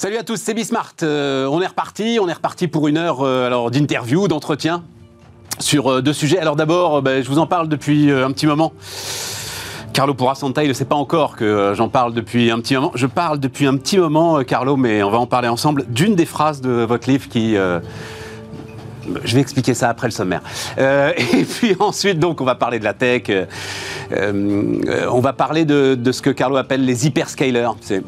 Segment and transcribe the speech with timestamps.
[0.00, 0.94] Salut à tous, c'est Bismart.
[1.02, 4.82] Euh, on est reparti, on est reparti pour une heure euh, alors d'interview, d'entretien
[5.58, 6.38] sur euh, deux sujets.
[6.38, 8.72] Alors d'abord, ben, je vous en parle depuis un petit moment.
[9.92, 12.92] Carlo Pourra-Santa, il ne sait pas encore que j'en parle depuis un petit moment.
[12.94, 16.24] Je parle depuis un petit moment, Carlo, mais on va en parler ensemble, d'une des
[16.24, 17.56] phrases de votre livre qui...
[17.56, 20.40] je vais expliquer ça après le sommaire.
[20.78, 23.24] et puis ensuite, donc, on va parler de la tech.
[24.10, 27.72] on va parler de, de, ce que Carlo appelle les hyperscalers.
[27.82, 28.02] C'est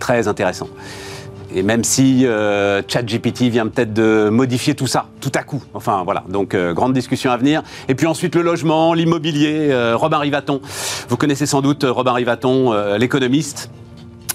[0.00, 0.66] très intéressant.
[1.54, 5.62] Et même si euh, ChatGPT vient peut-être de modifier tout ça, tout à coup.
[5.74, 7.62] Enfin voilà, donc euh, grande discussion à venir.
[7.88, 10.60] Et puis ensuite le logement, l'immobilier, euh, Robin Rivaton.
[11.08, 13.70] Vous connaissez sans doute Robin Rivaton, l'économiste.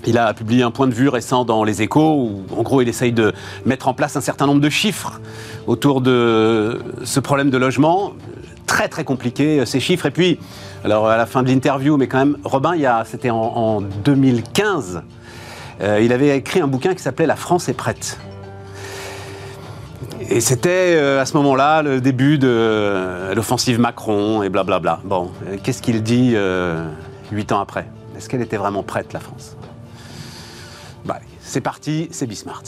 [0.05, 2.89] Il a publié un point de vue récent dans Les Échos où, en gros, il
[2.89, 3.31] essaye de
[3.65, 5.21] mettre en place un certain nombre de chiffres
[5.65, 8.11] autour de ce problème de logement.
[8.67, 10.07] Très, très compliqué, ces chiffres.
[10.07, 10.39] Et puis,
[10.83, 12.73] alors, à la fin de l'interview, mais quand même, Robin,
[13.05, 15.03] c'était en, en 2015,
[15.81, 18.17] euh, il avait écrit un bouquin qui s'appelait La France est prête.
[20.29, 25.01] Et c'était euh, à ce moment-là le début de euh, l'offensive Macron et blablabla.
[25.03, 25.31] Bon,
[25.63, 26.35] qu'est-ce qu'il dit
[27.31, 27.87] huit ans après?
[28.17, 29.57] Est-ce qu'elle était vraiment prête, la France?
[31.05, 32.63] Bah, C'est parti, c'est Bismart.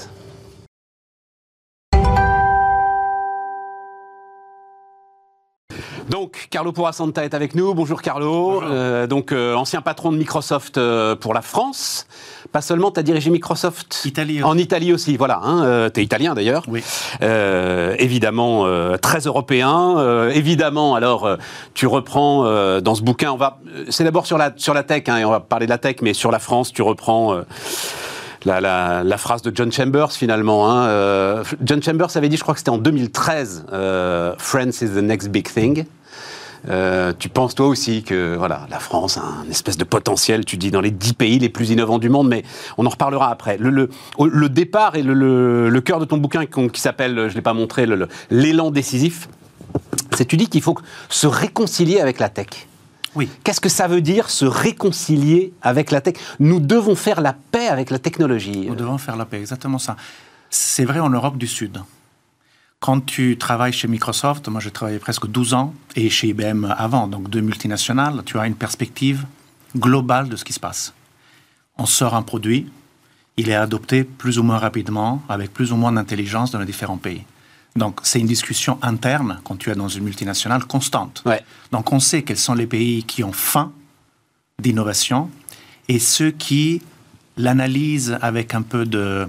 [6.09, 7.73] Donc, Carlo Pourasanta est avec nous.
[7.73, 8.61] Bonjour Carlo.
[9.07, 10.79] donc, ancien patron de Microsoft
[11.15, 12.07] pour la France.
[12.51, 15.39] Pas seulement, tu as dirigé Microsoft Italie en Italie aussi, voilà.
[15.43, 16.63] Hein, euh, tu es italien d'ailleurs.
[16.67, 16.83] Oui.
[17.21, 20.29] Euh, évidemment, euh, très européen.
[20.29, 21.37] évidemment, alors,
[21.73, 22.43] tu reprends
[22.79, 23.59] dans ce bouquin, on va,
[23.89, 25.97] c'est d'abord sur la, sur la tech, hein, et on va parler de la tech,
[26.01, 27.41] mais sur la France, tu reprends.
[28.45, 30.71] La, phrase de John Chambers finalement.
[30.71, 31.43] Hein.
[31.63, 33.65] John Chambers avait dit, je crois que c'était en 2013,
[34.37, 35.85] France is the next big thing.
[36.69, 40.57] Euh, tu penses toi aussi que voilà, la France a un espèce de potentiel, tu
[40.57, 42.43] dis, dans les dix pays les plus innovants du monde, mais
[42.77, 43.57] on en reparlera après.
[43.57, 43.89] Le,
[44.49, 47.87] départ et le, le, cœur de ton bouquin qui s'appelle, je ne l'ai pas montré,
[48.31, 49.29] l'élan décisif,
[50.15, 50.77] c'est tu dis qu'il faut
[51.09, 52.67] se réconcilier avec la tech.
[53.15, 53.29] Oui.
[53.43, 56.15] Qu'est-ce que ça veut dire se réconcilier avec la tech?
[56.39, 58.65] Nous devons faire la paix avec la technologie.
[58.67, 59.95] Nous devons faire la paix, exactement ça.
[60.49, 61.81] C'est vrai en Europe du Sud.
[62.79, 67.07] Quand tu travailles chez Microsoft, moi j'ai travaillé presque 12 ans, et chez IBM avant,
[67.07, 69.25] donc deux multinationales, tu as une perspective
[69.75, 70.93] globale de ce qui se passe.
[71.77, 72.69] On sort un produit,
[73.37, 76.97] il est adopté plus ou moins rapidement, avec plus ou moins d'intelligence dans les différents
[76.97, 77.23] pays.
[77.75, 81.23] Donc c'est une discussion interne quand tu es dans une multinationale constante.
[81.71, 83.71] Donc on sait quels sont les pays qui ont faim
[84.59, 85.29] d'innovation
[85.89, 86.81] et ceux qui
[87.37, 89.27] l'analysent avec un peu de,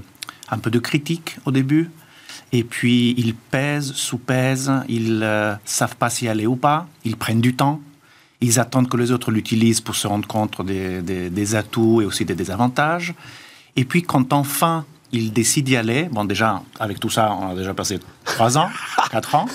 [0.49, 1.91] un peu de critique au début,
[2.53, 7.17] et puis, ils pèsent, sous-pèsent, ils ne euh, savent pas s'y aller ou pas, ils
[7.17, 7.81] prennent du temps,
[8.41, 12.25] ils attendent que les autres l'utilisent pour se rendre compte des, des, atouts et aussi
[12.25, 13.15] des désavantages.
[13.75, 17.55] Et puis, quand enfin ils décident d'y aller, bon, déjà, avec tout ça, on a
[17.55, 18.69] déjà passé trois ans,
[19.11, 19.47] quatre ans.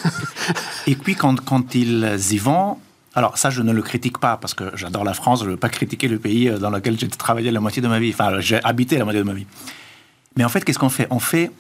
[0.88, 2.78] Et puis, quand, quand ils y vont,
[3.14, 5.58] alors ça, je ne le critique pas parce que j'adore la France, je ne veux
[5.58, 8.40] pas critiquer le pays euh, dans lequel j'ai travaillé la moitié de ma vie, enfin,
[8.40, 9.46] j'ai habité la moitié de ma vie.
[10.38, 11.08] Mais en fait, qu'est-ce qu'on fait?
[11.10, 11.52] On fait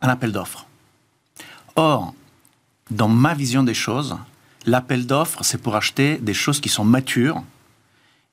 [0.00, 0.66] un appel d'offres.
[1.76, 2.14] Or,
[2.90, 4.16] dans ma vision des choses,
[4.64, 7.42] l'appel d'offres, c'est pour acheter des choses qui sont matures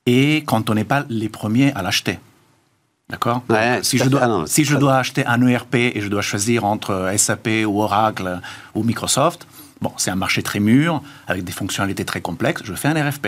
[0.06, 2.18] et quand on n'est pas les premiers à l'acheter.
[3.08, 3.42] D'accord
[3.82, 7.12] Si, je dois, ah si je dois acheter un ERP et je dois choisir entre
[7.16, 8.40] SAP ou Oracle
[8.74, 9.46] ou Microsoft,
[9.80, 12.62] bon, c'est un marché très mûr, avec des fonctionnalités très complexes.
[12.64, 13.26] Je fais un RFP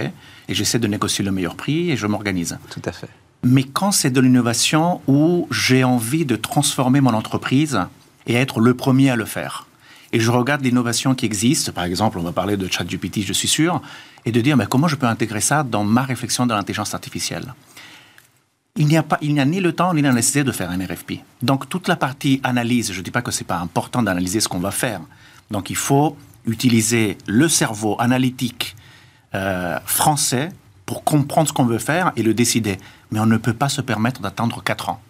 [0.49, 2.59] et j'essaie de négocier le meilleur prix et je m'organise.
[2.71, 3.09] Tout à fait.
[3.45, 7.81] Mais quand c'est de l'innovation où j'ai envie de transformer mon entreprise
[8.27, 9.67] et être le premier à le faire,
[10.13, 13.47] et je regarde l'innovation qui existe, par exemple, on va parler de ChatGPT, je suis
[13.47, 13.81] sûr,
[14.25, 17.55] et de dire mais comment je peux intégrer ça dans ma réflexion de l'intelligence artificielle?
[18.81, 20.71] Il n'y a pas, il n'y a ni le temps ni la nécessité de faire
[20.71, 21.15] un RFP.
[21.43, 24.49] Donc toute la partie analyse, je ne dis pas que c'est pas important d'analyser ce
[24.49, 25.01] qu'on va faire.
[25.51, 26.17] Donc il faut
[26.47, 28.77] utiliser le cerveau analytique
[29.35, 30.51] euh, français
[30.87, 32.79] pour comprendre ce qu'on veut faire et le décider.
[33.11, 35.01] Mais on ne peut pas se permettre d'attendre 4 ans.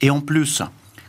[0.00, 0.62] Et en plus,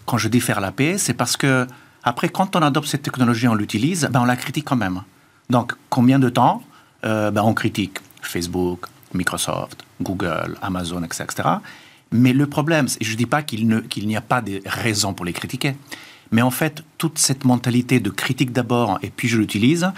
[0.05, 1.67] quand je dis faire la paix, c'est parce que
[2.03, 5.03] après, quand on adopte cette technologie, on l'utilise, ben on la critique quand même.
[5.49, 6.63] Donc, combien de temps?
[7.05, 11.27] Euh, ben On critique Facebook, Microsoft, Google, Amazon, etc.
[12.11, 15.33] Mais le problème, je ne dis pas qu'il n'y a pas de raisons pour les
[15.33, 15.75] critiquer,
[16.31, 19.91] mais en fait, toute cette mentalité de critique d'abord et puis je l'utilise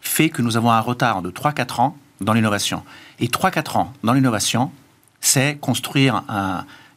[0.00, 2.82] fait que nous avons un retard de 3-4 ans dans l'innovation.
[3.20, 4.70] Et 3-4 ans dans l'innovation,
[5.20, 6.22] c'est construire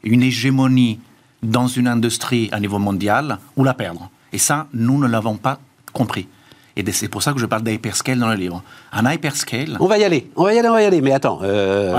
[0.03, 0.99] une hégémonie
[1.43, 4.09] dans une industrie à niveau mondial ou la perdre.
[4.33, 5.59] Et ça, nous ne l'avons pas
[5.93, 6.27] compris.
[6.77, 8.61] Et c'est pour ça que je parle d'hyperscale dans le livre.
[8.93, 9.77] Un hyperscale.
[9.79, 11.01] On va y aller, on va y aller, on va y aller.
[11.01, 11.39] Mais attends.
[11.43, 11.97] Euh,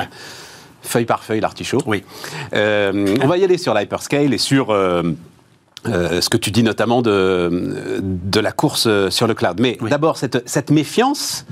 [0.82, 1.82] feuille par feuille l'artichaut.
[1.86, 2.04] Oui.
[2.54, 5.02] Euh, on va y aller sur l'hyperscale et sur euh,
[5.86, 9.58] euh, ce que tu dis notamment de, de la course sur le cloud.
[9.60, 9.90] Mais Oui.
[9.90, 11.44] d'abord, cette, cette méfiance,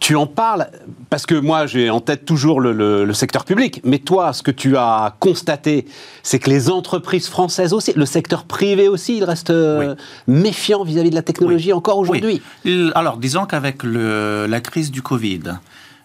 [0.00, 0.68] tu en parles
[1.10, 3.80] parce que moi, j'ai en tête toujours le, le- le secteur public.
[3.84, 5.86] Mais toi, ce que tu as constaté,
[6.22, 9.94] c'est que les entreprises françaises aussi, le secteur privé aussi, il reste euh,
[10.26, 12.40] méfiant vis-à-vis de la technologie encore aujourd'hui.
[12.64, 12.90] Oui.
[12.94, 15.42] Alors, disons qu'avec la crise du Covid,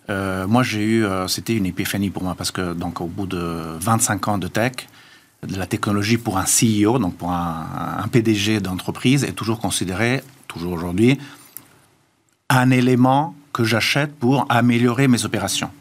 [0.09, 3.25] euh, moi j'ai eu, euh, c'était une épiphanie pour moi parce que donc au bout
[3.25, 3.41] de
[3.79, 4.73] 25 ans de tech,
[5.47, 7.65] de la technologie pour un CEO, donc pour un,
[8.03, 11.17] un PDG d'entreprise, est toujours considéré, toujours aujourd'hui,
[12.49, 15.71] un élément que j'achète pour améliorer mes opérations.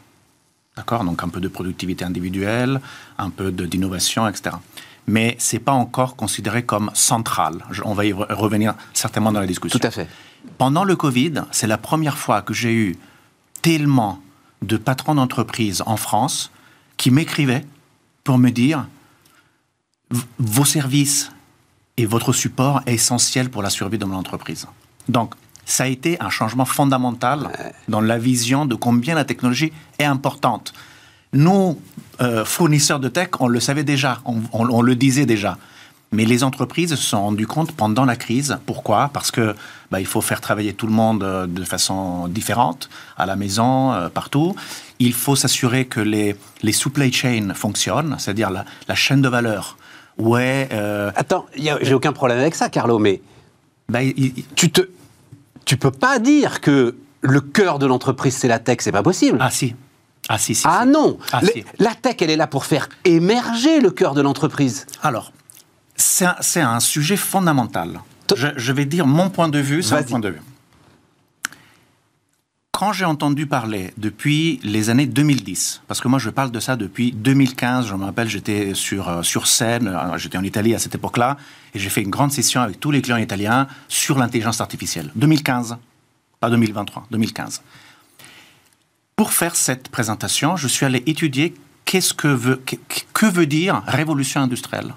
[0.77, 1.03] D'accord?
[1.03, 2.79] Donc un peu de productivité individuelle,
[3.17, 4.55] un peu d'innovation, etc.
[5.07, 7.53] Mais c'est pas encore considéré comme central.
[7.83, 9.77] On va y re- revenir certainement dans la discussion.
[9.77, 10.07] Tout à fait.
[10.57, 12.97] Pendant le Covid, c'est la première fois que j'ai eu
[13.61, 14.21] tellement
[14.61, 16.51] de patrons d'entreprise en France
[16.95, 17.65] qui m'écrivaient
[18.23, 18.87] pour me dire
[20.39, 21.29] vos services
[21.97, 24.65] et votre support est essentiel pour la survie de mon entreprise.
[25.09, 27.49] Donc, ça a été un changement fondamental
[27.87, 30.73] dans la vision de combien la technologie est importante.
[31.33, 31.79] Nous,
[32.21, 35.57] euh, fournisseurs de tech, on le savait déjà, on, on- on le disait déjà.
[36.11, 38.57] Mais les entreprises se sont rendues compte pendant la crise.
[38.65, 39.09] Pourquoi?
[39.11, 39.53] Parce que
[39.91, 43.91] bah, il faut faire travailler tout le monde euh, de façon différente, à la maison,
[43.91, 44.55] euh, partout.
[44.99, 49.77] Il faut s'assurer que les, les supply chains fonctionnent, c'est-à-dire la, la chaîne de valeur.
[50.17, 51.47] Ouais, euh, Attends,
[51.81, 53.21] j'ai aucun problème avec ça, Carlo, mais
[53.89, 54.81] bah, il- il- tu te,
[55.65, 59.37] tu peux pas dire que le cœur de l'entreprise c'est la tech, c'est pas possible.
[59.41, 59.75] ah si,
[60.29, 60.63] ah si, si.
[60.65, 60.89] Ah si.
[60.89, 61.65] non, Ah, Les- si.
[61.79, 64.85] la tech elle est là pour faire émerger le cœur de l'entreprise.
[65.03, 65.31] Alors,
[65.95, 66.25] c'est
[66.61, 67.99] un, un sujet fondamental.
[68.35, 70.05] Je, je vais dire mon point de vue, c'est Vas-y.
[70.05, 70.41] point de vue.
[72.77, 76.75] Quand j'ai entendu parler depuis les années 2010, parce que moi je parle de ça
[76.75, 80.79] depuis 2015, je me rappelle, j'étais sur, euh, sur scène, euh, j'étais en Italie à
[80.79, 81.37] cette époque-là,
[81.73, 85.09] et j'ai fait une grande session avec tous les clients italiens sur l'intelligence artificielle.
[85.15, 85.77] 2015,
[86.41, 87.61] pas 2023, 2015.
[89.15, 91.53] Pour faire cette présentation, je suis allé étudier
[91.85, 92.61] qu'est-ce que veut,
[93.13, 94.95] que, veut dire révolution industrielle.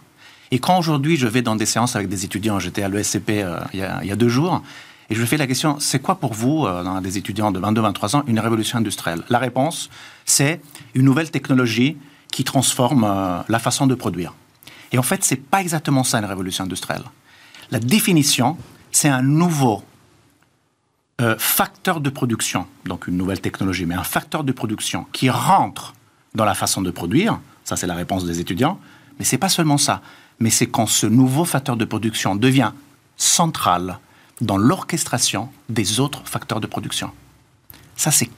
[0.50, 3.60] Et quand aujourd'hui je vais dans des séances avec des étudiants, j'étais à l'ESCP euh,
[3.72, 4.64] il y a deux jours,
[5.10, 8.25] et je fais la question, c'est quoi pour vous, euh, des étudiants de 22-23 ans,
[8.26, 9.22] une révolution industrielle?
[9.31, 9.88] La réponse,
[10.26, 10.60] c'est
[10.94, 11.96] une nouvelle technologie
[12.31, 14.34] qui transforme euh, la façon de produire.
[14.93, 17.05] Et en fait, c'est pas exactement ça une révolution industrielle.
[17.70, 18.58] La définition,
[18.93, 19.82] c'est un nouveau
[21.20, 25.94] euh, facteur de production, donc une nouvelle technologie, mais un facteur de production qui rentre
[26.34, 28.78] dans la façon de produire, ça c'est la réponse des étudiants,
[29.19, 30.02] mais c'est pas seulement ça,
[30.38, 32.72] mais c'est quand ce nouveau facteur de production devient
[33.16, 33.99] central
[34.40, 37.11] dans l'orchestration des autres facteurs de production.
[37.96, 38.31] Ça c'est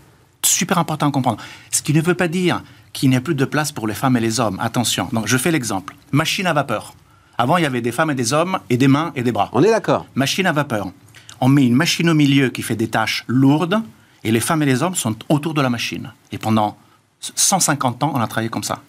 [0.45, 1.43] super important à comprendre.
[1.71, 2.63] Ce qui ne veut pas dire
[2.93, 4.59] qu'il n'y a plus de place pour les femmes et les hommes.
[4.61, 5.09] Attention.
[5.13, 5.95] Donc je fais l'exemple.
[6.13, 6.95] Machine à vapeur.
[7.39, 9.51] Avant il y avait des femmes et des hommes et des mains et des bras
[9.53, 10.07] On est d'accord.
[10.15, 10.91] machine à vapeur.
[11.41, 13.83] On met une machine au milieu qui fait des tâches lourdes
[14.25, 16.13] et les femmes et les hommes sont autour de la machine.
[16.33, 16.77] Et pendant
[17.21, 18.83] 150 ans, on a travaillé comme ça.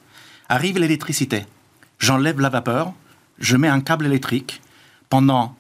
[0.50, 1.46] Arrive l'électricité.
[2.00, 2.94] J'enlève la vapeur,
[3.40, 4.62] je mets un câble électrique.
[5.10, 5.56] Pendant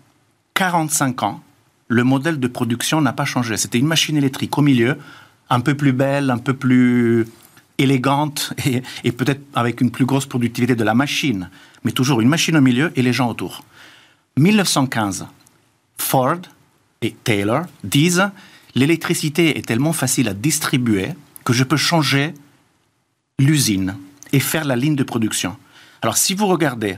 [0.61, 1.41] 45 ans,
[1.87, 3.57] le modèle de production n'a pas changé.
[3.57, 4.95] C'était une machine électrique au milieu,
[5.49, 7.25] un peu plus belle, un peu plus
[7.79, 8.53] élégante
[9.03, 11.49] et, peut-être avec une plus grosse productivité de la machine,
[11.83, 13.63] mais toujours une machine au milieu et les gens autour.
[14.37, 15.25] 1915,
[15.97, 16.41] Ford
[17.01, 18.29] et Taylor disent
[18.75, 21.07] l'électricité est tellement facile à distribuer
[21.43, 22.35] que je peux changer
[23.39, 23.97] l'usine
[24.31, 25.57] et faire la ligne de production.
[26.03, 26.97] Alors si vous regardez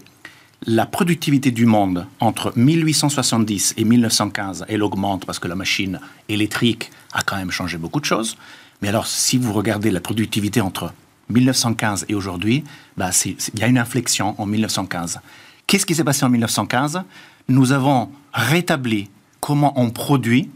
[0.65, 6.91] la productivité du monde entre 1870 et 1915, elle augmente parce que la machine électrique
[7.11, 8.37] a quand même changé beaucoup de choses.
[8.81, 10.93] Mais alors, si vous regardez la productivité entre
[11.29, 12.63] 1915 et aujourd'hui,
[12.97, 15.19] bah, il y a une inflexion en 1915.
[15.67, 17.03] Qu'est-ce qui s'est passé en 1915
[17.47, 20.49] Nous avons rétabli comment on produit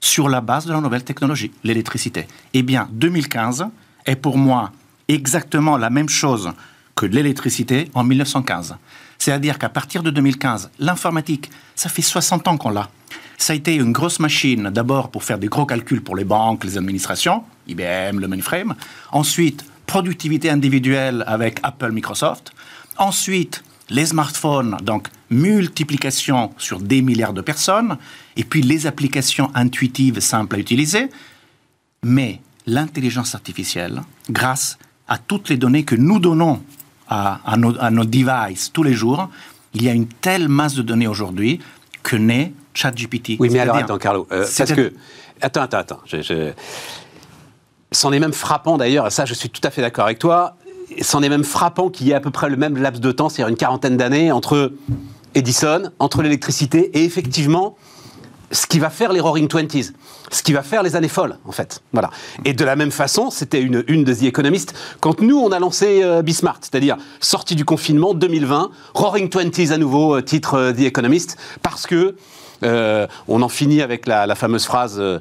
[0.00, 2.26] sur la base de la nouvelle technologie, l'électricité.
[2.54, 3.66] Eh bien, 2015
[4.06, 4.72] est pour moi
[5.08, 6.52] exactement la même chose
[6.94, 8.76] que l'électricité en 1915.
[9.18, 12.88] C'est-à-dire qu'à partir de 2015, l'informatique, ça fait 60 ans qu'on l'a.
[13.36, 16.64] Ça a été une grosse machine, d'abord pour faire des gros calculs pour les banques,
[16.64, 18.74] les administrations, IBM, le mainframe.
[19.12, 22.52] Ensuite, productivité individuelle avec Apple, Microsoft.
[22.96, 27.96] Ensuite, les smartphones, donc multiplication sur des milliards de personnes.
[28.36, 31.08] Et puis les applications intuitives, simples à utiliser.
[32.02, 36.62] Mais l'intelligence artificielle, grâce à toutes les données que nous donnons
[37.08, 39.28] à, à nos, à nos devices tous les jours,
[39.74, 41.60] il y a une telle masse de données aujourd'hui
[42.02, 43.36] que naît ChatGPT.
[43.38, 44.92] Oui, mais alors attends, Carlo, euh, parce que
[45.40, 46.00] attends, attends, attends.
[46.06, 46.52] Je, je-
[47.90, 50.56] C'en est même frappant d'ailleurs, et ça, je suis tout à fait d'accord avec toi.
[51.00, 53.28] c'en est même frappant qu'il y ait à peu près le même laps de temps,
[53.28, 54.72] c'est-à-dire une quarantaine d'années, entre
[55.34, 57.76] Edison, entre l'électricité et effectivement
[58.50, 59.92] ce qui va faire les Roaring Twenties,
[60.30, 61.82] ce qui va faire les années folles, en fait.
[61.92, 62.10] Voilà.
[62.44, 65.58] Et de la même façon, c'était une, une de The Economist, quand nous, on a
[65.58, 70.72] lancé euh, Bismart, c'est-à-dire sortie du confinement 2020, Roaring Twenties à nouveau, euh, titre euh,
[70.72, 72.16] The Economist, parce que
[72.60, 75.20] on en finit avec la, la fameuse phrase euh,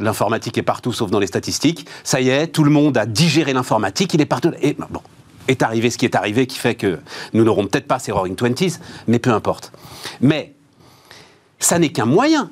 [0.00, 1.86] l'informatique est partout sauf dans les statistiques.
[2.04, 4.52] Ça y est, tout le monde a digéré l'informatique, il est partout.
[4.62, 5.00] Et bah, bon,
[5.48, 6.98] est arrivé ce qui est arrivé, qui fait que
[7.32, 8.74] nous n'aurons peut-être pas ces Roaring Twenties,
[9.06, 9.72] mais peu importe.
[10.20, 10.54] Mais
[11.58, 12.50] ça n'est qu'un moyen.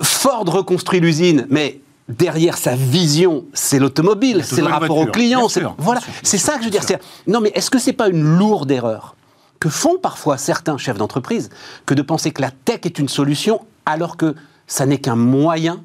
[0.00, 5.74] Ford reconstruit l'usine, mais derrière sa vision, c'est l'automobile, c'est le rapport voiture, c'est- sûr,
[5.78, 6.82] Voilà, c'est ça que je veux dire.
[7.26, 9.14] Non, mais est-ce que c'est pas une lourde erreur
[9.60, 11.48] que font parfois certains chefs d'entreprise
[11.86, 14.34] que de penser que la tech est une solution alors que
[14.66, 15.82] ça n'est qu'un moyen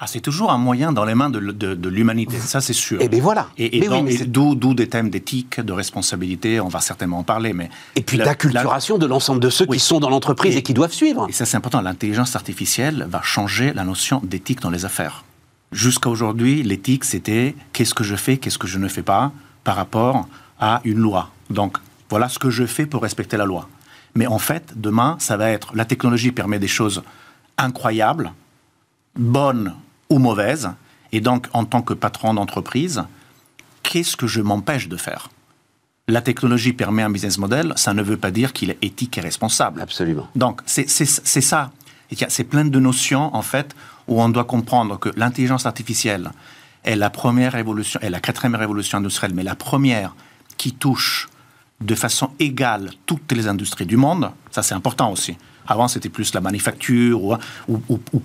[0.00, 2.98] Ah, c'est toujours un moyen dans les mains de, de- de l'humanité, ça c'est sûr.
[3.00, 3.48] Eh ben voilà.
[3.58, 7.52] Et, et oui, et d'où, des thèmes d'éthique, de responsabilité, on va certainement en parler,
[7.52, 7.68] mais...
[7.96, 9.78] Et puis la- d'acculturation de l'ensemble de ceux Oui.
[9.78, 11.26] qui sont dans l'entreprise et, Et- qui doivent suivre.
[11.28, 11.80] Et ça, c'est important.
[11.80, 15.24] L'intelligence artificielle va changer la notion d'éthique dans les affaires.
[15.72, 19.32] Jusqu'à aujourd'hui, l'éthique, c'était qu'est-ce que je fais, qu'est-ce que je ne fais pas
[19.64, 20.28] par rapport
[20.60, 21.30] à une loi.
[21.50, 21.76] Donc,
[22.08, 23.68] voilà ce que je fais pour respecter la loi.
[24.14, 27.02] Mais en fait, demain, ça va être la technologie permet des choses
[27.58, 28.32] incroyables,
[29.16, 29.74] bonnes
[30.10, 30.70] ou mauvaises.
[31.12, 33.04] Et donc, en tant que patron d'entreprise,
[33.82, 35.30] qu'est-ce que je m'empêche de faire?
[36.06, 39.20] La technologie permet un business model, ça ne veut pas dire qu'il est éthique et
[39.20, 39.80] responsable.
[39.82, 40.28] Absolument.
[40.34, 41.70] Donc, c'est ça.
[42.28, 43.74] C'est plein de notions, en fait,
[44.06, 46.30] où on doit comprendre que l'intelligence artificielle
[46.84, 50.14] est la première révolution, est la quatrième révolution industrielle, mais la première
[50.56, 51.28] qui touche
[51.80, 54.30] de façon égale toutes les industries du monde.
[54.50, 55.36] Ça, c'est important aussi.
[55.68, 57.22] Avant, c'était plus la manufacture
[57.68, 57.78] ou,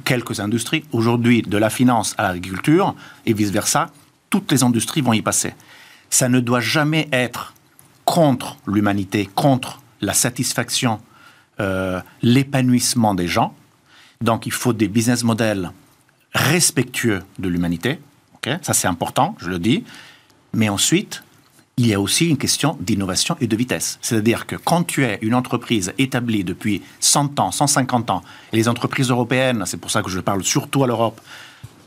[0.06, 0.86] quelques industries.
[0.94, 2.96] Aujourd'hui, de la finance à l'agriculture
[3.26, 3.90] et vice-versa,
[4.30, 5.54] toutes les industries vont y passer.
[6.10, 7.54] Ça ne doit jamais être
[8.06, 11.02] contre l'humanité, contre la satisfaction,
[11.60, 13.54] euh, l'épanouissement des gens.
[14.22, 15.72] Donc, il faut des business models
[16.34, 18.00] respectueux de l'humanité.
[18.36, 19.84] ok Ça, c'est important, je le dis.
[20.54, 21.23] Mais ensuite,
[21.78, 23.98] il y a aussi une question d'innovation et de vitesse.
[24.02, 28.70] C'est-à-dire que quand tu es une entreprise établie depuis 100 ans, 150 ans, et les
[28.70, 31.20] entreprises européennes, c'est pour ça que je parle surtout à l'Europe,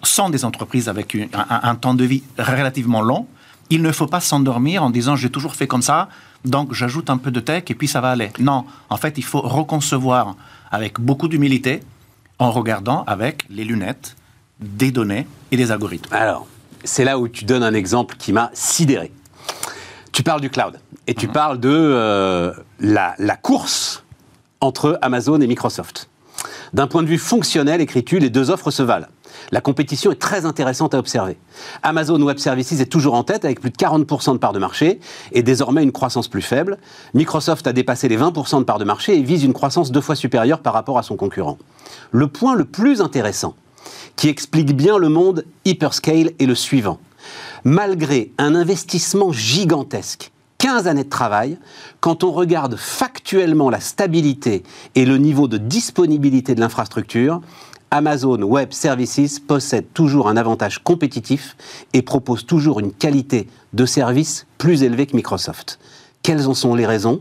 [0.02, 3.26] sont des entreprises avec un, un temps de vie relativement long,
[3.70, 6.08] il ne faut pas s'endormir en disant j'ai toujours fait comme ça,
[6.44, 8.30] donc j'ajoute un peu de tech et puis ça va aller.
[8.38, 10.36] Non, en fait, il faut reconcevoir
[10.70, 11.80] avec beaucoup d'humilité
[12.38, 14.16] en regardant avec les lunettes
[14.60, 16.12] des données et des algorithmes.
[16.14, 16.46] Alors,
[16.84, 19.12] c'est là où tu donnes un exemple qui m'a sidéré.
[20.16, 24.02] Tu parles du cloud et tu parles de euh, la, la course
[24.62, 26.08] entre Amazon et Microsoft.
[26.72, 29.08] D'un point de vue fonctionnel, écris-tu, les deux offres se valent.
[29.52, 31.36] La compétition est très intéressante à observer.
[31.82, 35.00] Amazon Web Services est toujours en tête avec plus de 40% de part de marché
[35.32, 36.78] et désormais une croissance plus faible.
[37.12, 40.14] Microsoft a dépassé les 20% de part de marché et vise une croissance deux fois
[40.14, 41.58] supérieure par rapport à son concurrent.
[42.10, 43.54] Le point le plus intéressant,
[44.16, 47.00] qui explique bien le monde hyperscale, est le suivant.
[47.66, 51.58] Malgré un investissement gigantesque, 15 années de travail,
[51.98, 54.62] quand on regarde factuellement la stabilité
[54.94, 57.40] et le niveau de disponibilité de l'infrastructure,
[57.90, 61.56] Amazon Web Services possède toujours un avantage compétitif
[61.92, 65.80] et propose toujours une qualité de service plus élevée que Microsoft.
[66.22, 67.20] Quelles en sont les raisons?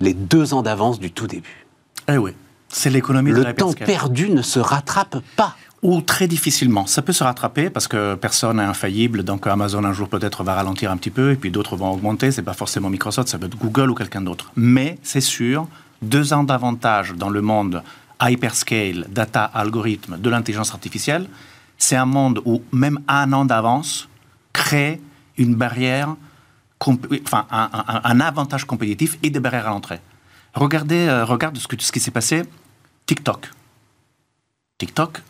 [0.00, 1.66] Les deux ans d'avance du tout début.
[2.08, 2.30] Eh oui,
[2.70, 3.86] c'est l'économie de Le la temps hyperscale.
[3.86, 5.54] perdu ne se rattrape pas.
[5.82, 6.86] Ou très difficilement.
[6.86, 9.22] Ça peut se rattraper parce que personne n'est infaillible.
[9.22, 12.32] Donc Amazon un jour peut-être va ralentir un petit peu et puis d'autres vont augmenter.
[12.32, 14.50] C'est pas forcément Microsoft, ça peut être Google ou quelqu'un d'autre.
[14.56, 15.68] Mais c'est sûr,
[16.02, 17.82] deux ans d'avantage dans le monde
[18.20, 21.28] hyperscale, data, algorithme, de l'intelligence artificielle,
[21.78, 24.08] c'est un monde où même un an d'avance
[24.52, 25.00] crée
[25.36, 26.16] une barrière,
[26.80, 30.00] enfin un, avantage compétitif et des barrières à l'entrée.
[30.54, 32.44] Regardez, euh, regarde ce qui s'est passé.
[33.04, 33.50] TikTok.
[34.78, 35.22] TikTok,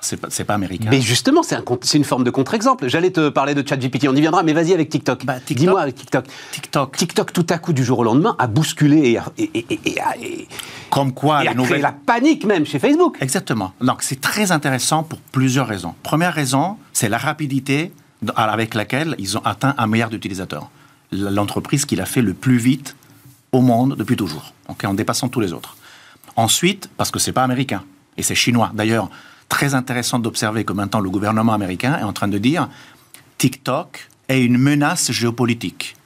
[0.00, 0.88] c'est pas, pas américain.
[0.90, 1.62] Mais justement, c'est un
[1.94, 2.88] une forme de contre-exemple.
[2.88, 5.24] J'allais te parler de ChatGPT, on y viendra, mais vas-y avec TikTok.
[5.24, 6.24] Bah, TikTok- Dis-moi avec TikTok.
[6.52, 9.80] TikTok, TikTok, tout à coup, du jour au lendemain, a bousculé et a, et- et-
[9.84, 10.14] et- a-
[10.90, 13.16] comme quoi créé la panique même chez Facebook.
[13.20, 13.72] Exactement.
[13.80, 15.94] Donc c'est très intéressant pour plusieurs raisons.
[16.02, 17.92] Première raison, c'est la rapidité
[18.36, 20.68] avec laquelle ils ont atteint un milliard d'utilisateurs.
[21.12, 22.96] L'entreprise qui l'a fait le plus vite
[23.52, 24.52] au monde depuis toujours,
[24.84, 25.76] en dépassant tous les autres.
[26.36, 27.82] Ensuite, parce que c'est pas américain
[28.16, 28.70] et c'est chinois.
[28.74, 29.10] D'ailleurs,
[29.50, 32.70] très intéressant d'observer que maintenant le gouvernement américain est en train de dire
[33.36, 35.96] TikTok est une menace géopolitique.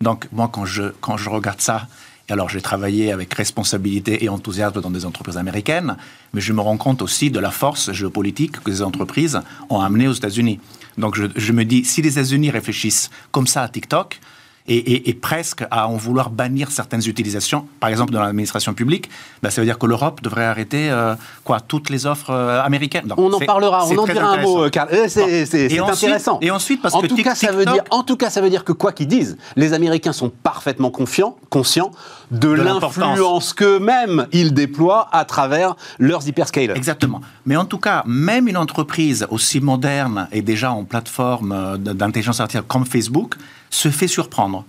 [0.00, 1.86] Donc moi, quand je, quand je regarde ça
[2.28, 5.96] alors, j'ai travaillé avec responsabilité et enthousiasme dans des entreprises américaines,
[6.32, 10.08] mais je me rends compte aussi de la force géopolitique que ces entreprises ont amenée
[10.08, 10.58] aux États-Unis.
[10.98, 14.18] Donc, je me dis, si les États-Unis réfléchissent comme ça à TikTok,
[14.68, 19.08] et, presque à en vouloir bannir certaines utilisations, par exemple dans l'administration publique,
[19.42, 23.12] ben, ça veut dire que l'Europe devrait arrêter euh, quoi, toutes les offres euh, américaines.
[23.16, 26.38] on en parlera, on en dira un mot, car euh, c'est intéressant.
[26.40, 28.50] Et ensuite, parce en que tout cas, ça veut dire, en tout cas, ça veut
[28.50, 31.92] dire que quoi qu'ils disent, les Américains sont parfaitement confiants, conscients
[32.30, 36.76] de, l'influence qu'eux-mêmes ils déploient à travers leurs hyperscalers.
[36.76, 37.20] Exactement.
[37.44, 42.64] Mais en tout cas, même une entreprise aussi moderne et déjà en plateforme d'intelligence artificielle
[42.66, 43.36] comme Facebook,
[43.70, 44.64] se fait surprendre.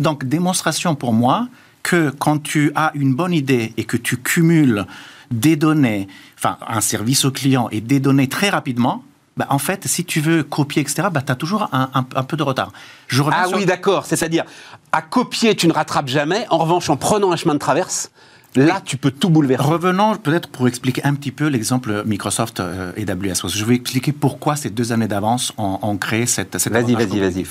[0.00, 1.48] Donc, démonstration pour moi
[1.82, 4.86] que quand tu as une bonne idée et que tu cumules
[5.30, 9.04] des données, enfin, un service au client et des données très rapidement,
[9.36, 12.42] bah, en fait, si tu veux copier, etc., bah, tu as toujours un, peu de
[12.42, 12.72] retard.
[13.06, 14.04] Je ah oui, d'accord.
[14.04, 14.44] C'est-à-dire,
[14.92, 16.46] à copier, tu ne rattrapes jamais.
[16.50, 18.10] En revanche, en prenant un chemin de traverse,
[18.56, 19.64] Là, tu peux tout bouleverser.
[19.64, 23.48] Revenons peut-être pour expliquer un petit peu l'exemple Microsoft euh, et AWS.
[23.48, 27.46] Je vais expliquer pourquoi ces deux années d'avance ont, créé cette, cette Vas-y, vas-y, vas-y.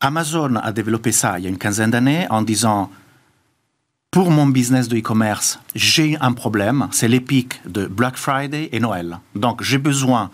[0.00, 2.90] Amazon a développé ça il y a une quinzaine d'années en disant
[4.12, 9.18] pour mon business de e-commerce, j'ai un problème, c'est pics de Black Friday et Noël.
[9.34, 10.30] Donc j'ai besoin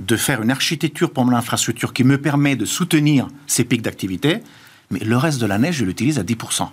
[0.00, 4.42] de faire une architecture pour mon infrastructure qui me permet de soutenir ces pics d'activité,
[4.90, 6.68] mais le reste de l'année, je l'utilise à 10%.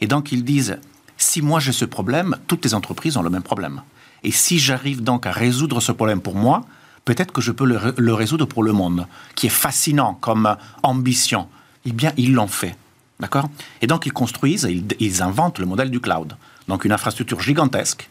[0.00, 0.78] Et donc ils disent,
[1.16, 3.82] si moi j'ai ce problème, toutes les entreprises ont le même problème.
[4.22, 6.62] Et si j'arrive donc à résoudre ce problème pour moi,
[7.04, 11.48] peut-être que je peux le, le résoudre pour le monde, qui est fascinant comme ambition
[11.84, 12.76] eh bien, ils l'ont fait.
[13.18, 13.48] D'accord?
[13.82, 14.68] Et donc, ils construisent,
[14.98, 16.36] ils, inventent le modèle du cloud.
[16.68, 18.08] Donc, une infrastructure gigantesque,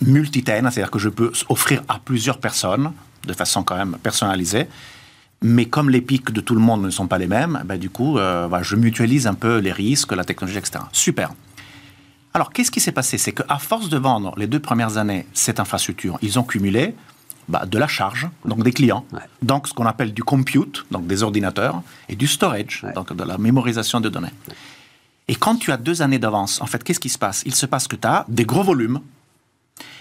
[0.00, 2.92] multitaine, c'est-à-dire que je peux offrir à plusieurs personnes,
[3.26, 4.66] de façon quand même personnalisée.
[5.42, 7.90] Mais comme les pics de tout le monde ne sont pas les mêmes, ben, du
[7.90, 10.84] coup, euh, je mutualise un peu les risques, la technologie, etc.
[10.92, 11.32] Super.
[12.32, 13.18] Alors, qu'est-ce qui s'est passé?
[13.18, 16.94] C'est qu'à force de vendre les deux premières années cette infrastructure, ils ont cumulé
[17.48, 19.04] bah, de la charge, donc des clients,
[19.42, 23.38] donc ce qu'on appelle du compute, donc des ordinateurs, et du storage, donc de la
[23.38, 24.32] mémorisation de données.
[25.28, 27.42] Et quand tu as deux années d'avance, en fait, qu'est-ce qui se passe?
[27.46, 29.00] Il se passe que tu as des gros volumes.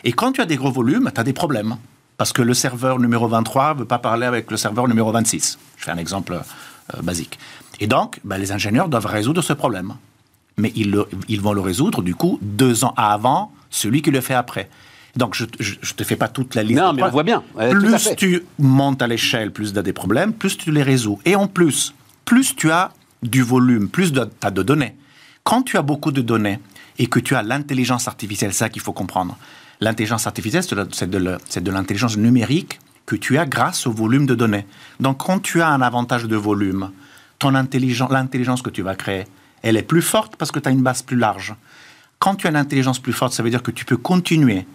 [0.04, 1.78] Et quand tu as des gros volumes, tu as des problèmes.
[2.18, 5.58] Parce que le serveur numéro 23 ne veut pas parler avec le serveur numéro 26.
[5.78, 7.40] Je fais un exemple euh, basique.
[7.80, 9.96] Et donc, bah, les ingénieurs doivent résoudre ce problème.
[10.58, 10.96] Mais ils,
[11.28, 14.70] ils vont le résoudre, du coup, deux ans avant celui qui le fait après.
[15.16, 16.80] Donc, je ne te fais pas toute la liste.
[16.80, 17.44] Non, mais on voit bien.
[17.72, 21.20] plus tu montes à l'échelle, plus tu as des problèmes, plus tu les résous.
[21.26, 21.94] Et en plus,
[22.26, 24.96] plus tu as du volume, plus tu as de données.
[25.44, 26.60] Quand tu as beaucoup de données
[26.98, 29.38] et que tu as l'intelligence artificielle, c'est ça qu'il faut comprendre.
[29.82, 34.66] L'intelligence artificielle, c'est de l'intelligence numérique que tu as grâce au volume de données.
[35.00, 36.92] Donc, quand tu as un avantage de volume,
[37.38, 39.26] ton intelligence, l'intelligence que tu vas créer,
[39.62, 41.54] elle est plus forte parce que tu as une base plus large.
[42.20, 44.66] Quand tu as une intelligence plus forte, ça veut dire que tu peux continuer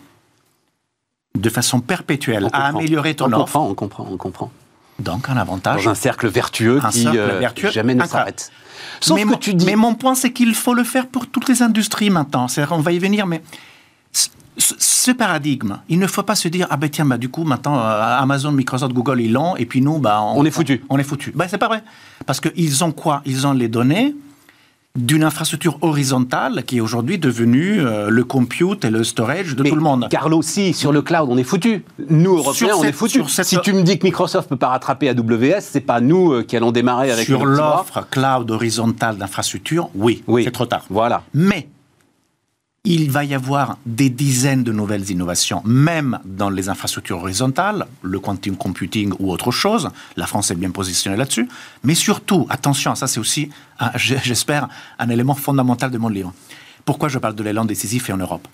[1.40, 3.38] de façon perpétuelle à améliorer ton on offre.
[3.38, 4.50] Comprend, on comprend, on comprend.
[4.98, 5.84] Donc un avantage.
[5.84, 8.50] Dans un cercle vertueux qui euh, jamais ne s'arrête.
[9.12, 9.64] mais, que tu dis...
[9.64, 12.48] mais mon point, c'est qu'il faut le faire pour toutes les industries maintenant.
[12.48, 13.42] C'est-à-dire, on va y venir, mais
[14.58, 17.78] ce paradigme, il ne faut pas se dire ah ben tiens bah du coup maintenant
[17.78, 20.84] euh, Amazon, Microsoft, Google ils l'ont et puis nous bah on, est foutu.
[20.88, 21.32] On, est foutu.
[21.34, 21.82] Ben c'est pas vrai
[22.26, 23.22] parce qu'ils ont quoi?
[23.24, 24.14] Ils ont les données,
[24.98, 29.74] d'une infrastructure horizontale qui est aujourd'hui devenue euh, le compute et le storage de tout
[29.74, 30.08] le monde.
[30.10, 31.84] Carlo, si, sur le cloud, on est foutu.
[32.10, 33.22] Nous, Européens, on est foutu.
[33.28, 36.42] Si tu me dis que Microsoft ne peut pas rattraper AWS, c'est pas nous euh,
[36.42, 40.44] qui allons démarrer avec Sur l'offre cloud horizontale d'infrastructure, oui, oui.
[40.44, 40.84] c'est trop tard.
[40.90, 41.22] Voilà.
[41.32, 41.68] Mais
[42.88, 48.18] il va y avoir des dizaines de nouvelles innovations, même dans les infrastructures horizontales, le
[48.18, 49.90] quantum computing ou autre chose.
[50.16, 51.50] La France est bien positionnée là-dessus.
[51.84, 53.50] Mais surtout, attention, ça c'est aussi,
[53.94, 56.32] j'espère, un élément fondamental de mon livre.
[56.86, 58.48] Pourquoi je parle de l'élan décisif et en Europe?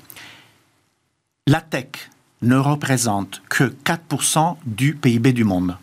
[1.47, 2.11] La tech
[2.43, 5.77] ne représente que 4% du PIB du monde.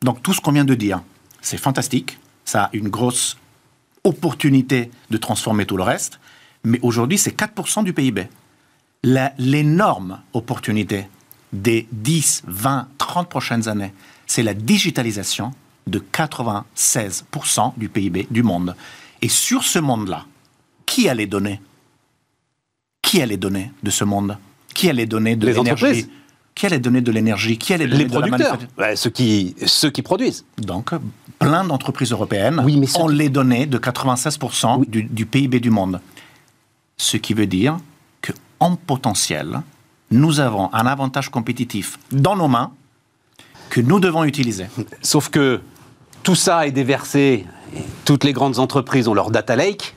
[0.00, 1.02] Donc tout ce qu'on vient de dire,
[1.42, 3.36] c'est fantastique, ça a une grosse
[4.02, 6.20] opportunité de transformer tout le reste,
[6.64, 8.28] mais aujourd'hui, c'est 4% du PIB.
[9.38, 11.08] L'énorme opportunité
[11.52, 13.92] des 10, 20, 30 prochaines années,
[14.26, 15.52] c'est la digitalisation
[15.86, 18.76] de 96% du PIB du monde.
[19.20, 20.24] Et sur ce monde-là,
[20.86, 21.60] qui a les données?
[23.02, 24.38] Qui a les données de ce monde?
[24.72, 26.06] Qui a les données de l'énergie?
[26.54, 27.58] qui a les données de l'énergie?
[27.58, 28.68] Qui a les données de la manufacture?
[28.94, 30.44] Ceux, qui, ceux qui produisent.
[30.58, 30.90] Donc,
[31.38, 32.62] plein d'entreprises européennes
[32.98, 36.00] ont les données de 96% du, du, PIB du monde.
[37.02, 37.78] Ce qui veut dire
[38.20, 39.62] qu'en potentiel,
[40.12, 42.70] nous avons un avantage compétitif dans nos mains
[43.70, 44.66] que nous devons utiliser.
[45.02, 45.60] Sauf que
[46.22, 47.44] tout ça est déversé,
[48.04, 49.96] toutes les grandes entreprises ont leur data lake,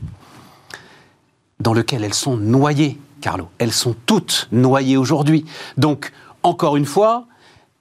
[1.59, 3.49] dans lequel elles sont noyées, Carlo.
[3.59, 5.45] Elles sont toutes noyées aujourd'hui.
[5.77, 7.27] Donc, encore une fois,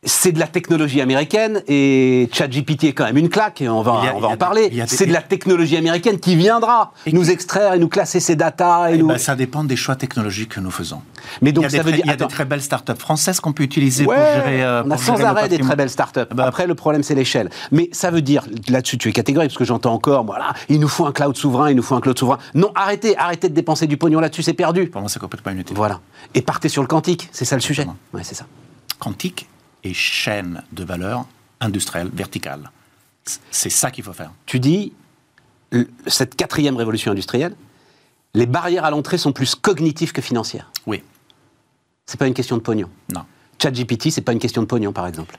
[0.06, 3.92] c'est de la technologie américaine et ChatGPT est quand même une claque et on va,
[3.92, 4.68] a- on en parler.
[4.70, 8.36] des- C'est de la technologie américaine qui viendra Et nous extraire et nous classer ces
[8.36, 8.90] datas.
[8.90, 9.08] Et Eh nous...
[9.08, 11.00] ben, ça dépend des choix technologiques que nous faisons.
[11.42, 12.26] Mais donc il y a, des, très, dire il y a attends.
[12.26, 14.62] des très belles startups françaises qu'on peut utiliser Ouais, pour gérer.
[14.62, 16.20] euh, on a sans arrêt des très belles startups.
[16.34, 17.50] Bah, Après, le problème, c'est l'échelle.
[17.72, 20.88] Mais ça veut dire, là-dessus, tu es catégorique, parce que j'entends encore, voilà, il nous
[20.88, 22.38] faut un cloud souverain, il nous faut un cloud souverain.
[22.54, 24.86] Non, arrêtez, arrêtez de dépenser du pognon là-dessus, c'est perdu.
[24.88, 25.76] Pour moi, c'est complètement inutile.
[25.76, 26.00] Voilà.
[26.34, 27.86] Et partez sur le quantique, c'est ça le sujet.
[28.12, 28.44] Ouais, c'est ça.
[28.98, 29.48] Quantique
[29.84, 31.26] et chaîne de valeur
[31.60, 32.70] industrielle verticale.
[33.50, 34.32] C'est ça qu'il faut faire.
[34.46, 34.92] Tu dis,
[36.06, 37.54] cette quatrième révolution industrielle,
[38.34, 40.70] les barrières à l'entrée sont plus cognitives que financières.
[40.86, 41.02] Oui,
[42.06, 42.88] C'est pas une question de pognon.
[43.12, 43.22] non.
[43.62, 45.38] ChatGPT, c'est pas une question de pognon, par exemple.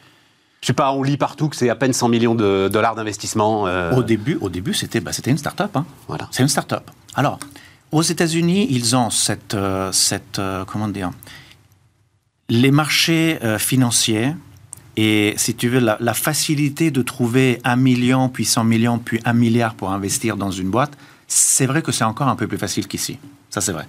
[0.61, 3.67] Je sais pas, on lit partout que c'est à peine 100 millions de dollars d'investissement.
[3.67, 5.75] euh, Au début, au début, c'était bah, une start-up.
[5.75, 5.85] Hein.
[6.07, 6.27] Voilà.
[6.31, 6.89] C'est une start-up.
[7.13, 7.37] Alors,
[7.91, 11.11] aux États-Unis, ils ont cette, euh, cette euh, comment dire,
[12.49, 14.33] les marchés euh, financiers
[14.97, 19.19] et, si tu veux, la, la facilité de trouver un million, puis 100 millions, puis
[19.25, 20.91] un milliard pour investir dans une boîte,
[21.27, 23.19] c'est vrai que c'est encore un peu plus facile qu'ici.
[23.49, 23.85] Ça, c'est vrai.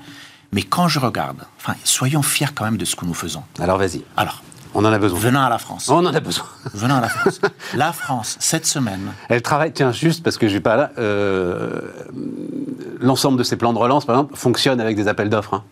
[0.53, 3.43] Mais quand je regarde, enfin, soyons fiers quand même de ce que nous faisons.
[3.61, 4.43] Alors vas-y, Alors,
[4.75, 5.19] on en a besoin.
[5.19, 5.89] venons à la France.
[5.89, 6.47] On en a besoin.
[6.75, 7.41] Venons à la France.
[7.75, 11.81] La France, cette semaine, Elle travaille, tiens, juste parce que je vais pas là, euh,
[13.01, 15.55] l'ensemble de ces plans de relance, par exemple, fonctionne avec des appels d'offres.
[15.55, 15.65] hein.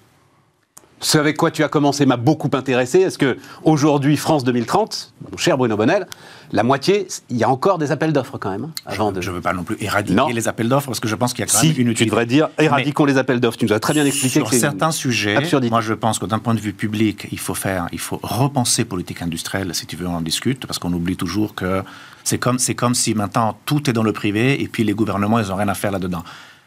[1.00, 3.00] Ce avec quoi tu as commencé m'a beaucoup intéressé.
[3.00, 6.06] Est-ce que aujourd'hui, France 2030, mon cher Bruno Bonnel,
[6.52, 9.34] la moitié, il y a encore des appels d'offres quand même, hein, avant je ne
[9.34, 10.28] veux pas non plus éradiquer Non.
[10.28, 11.90] les appels d'offres parce que je pense qu'il y a quand si, même une tu
[11.92, 12.10] utilité.
[12.10, 13.58] devrais dire éradiquons les appels d'offres.
[13.58, 15.70] Tu nous as très bien expliqué Sur que certains sujets, absurdité.
[15.70, 18.84] moi je pense que d'un point de vue public, il faut faire, il faut repenser
[18.86, 21.82] politique industrielle, si tu veux, on en discute, parce qu'on oublie toujours que
[22.22, 25.38] c'est comme, c'est comme si maintenant tout est dans le privé et puis les gouvernements,
[25.38, 26.22] ils n'ont rien à faire là-dedans.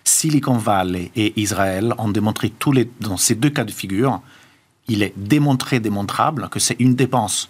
[0.08, 4.22] Silicon Valley et Israël ont démontré tous les, dans ces deux cas de figure,
[4.88, 7.50] il est démontré, démontrable que c'est une dépense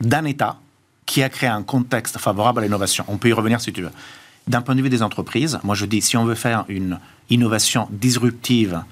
[0.00, 0.58] d'un État
[1.06, 3.04] qui a créé un contexte favorable à l'innovation.
[3.08, 3.90] On peut y revenir si tu veux.
[4.46, 6.98] D'un point de vue des entreprises, moi je dis, si on veut faire une
[7.30, 8.82] innovation disruptive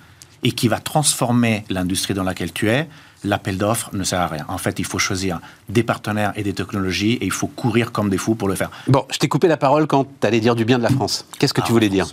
[0.43, 2.89] et qui va transformer l'industrie dans laquelle tu es,
[3.23, 4.45] l'appel d'offres ne sert à rien.
[4.49, 8.09] En fait, il faut choisir des partenaires et des technologies et il faut courir comme
[8.09, 8.71] des fous pour le faire.
[8.89, 11.27] Bon, je t'ai coupé la parole quand tu allais dire du bien de la France.
[11.39, 12.07] Qu'est-ce que Ah, tu voulais en dire?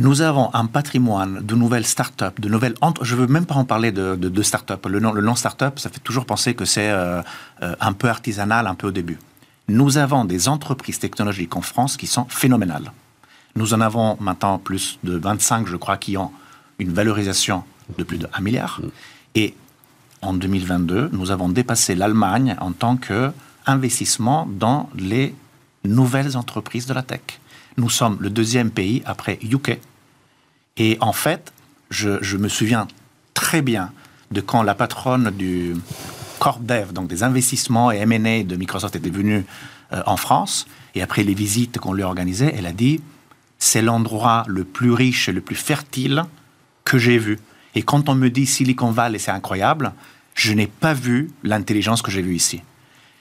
[0.00, 2.74] Nous avons un patrimoine de nouvelles startups, de nouvelles.
[2.80, 4.88] entre- Je ne veux même pas en parler de, de, de startups.
[4.88, 7.22] Le nom, le nom startup, ça fait toujours penser que c'est euh,
[7.62, 9.18] euh, un peu artisanal, un peu au début.
[9.68, 12.90] Nous avons des entreprises technologiques en France qui sont phénoménales.
[13.54, 16.32] Nous en avons maintenant plus de 25, je crois, qui ont
[16.80, 17.62] une valorisation
[17.96, 18.80] de plus de 1 milliard.
[19.36, 19.54] Et
[20.22, 25.36] en 2022, nous avons dépassé l'Allemagne en tant qu'investissement dans les
[25.84, 27.20] nouvelles entreprises de la tech.
[27.76, 29.78] Nous sommes le deuxième pays après UK.
[30.76, 31.52] Et en fait,
[31.90, 32.86] je, me souviens
[33.34, 33.92] très bien
[34.30, 35.74] de quand la patronne du
[36.38, 39.44] Corp Dev, donc des investissements et M&A de Microsoft était venue
[39.92, 43.00] euh, en France, et après les visites qu'on lui a organisées, elle a dit
[43.58, 46.24] c'est l'endroit le plus riche et le plus fertile
[46.84, 47.38] que j'ai vu.
[47.74, 49.92] Et quand on me dit Silicon Valley, c'est incroyable,
[50.34, 52.62] je n'ai pas vu l'intelligence que j'ai vue ici.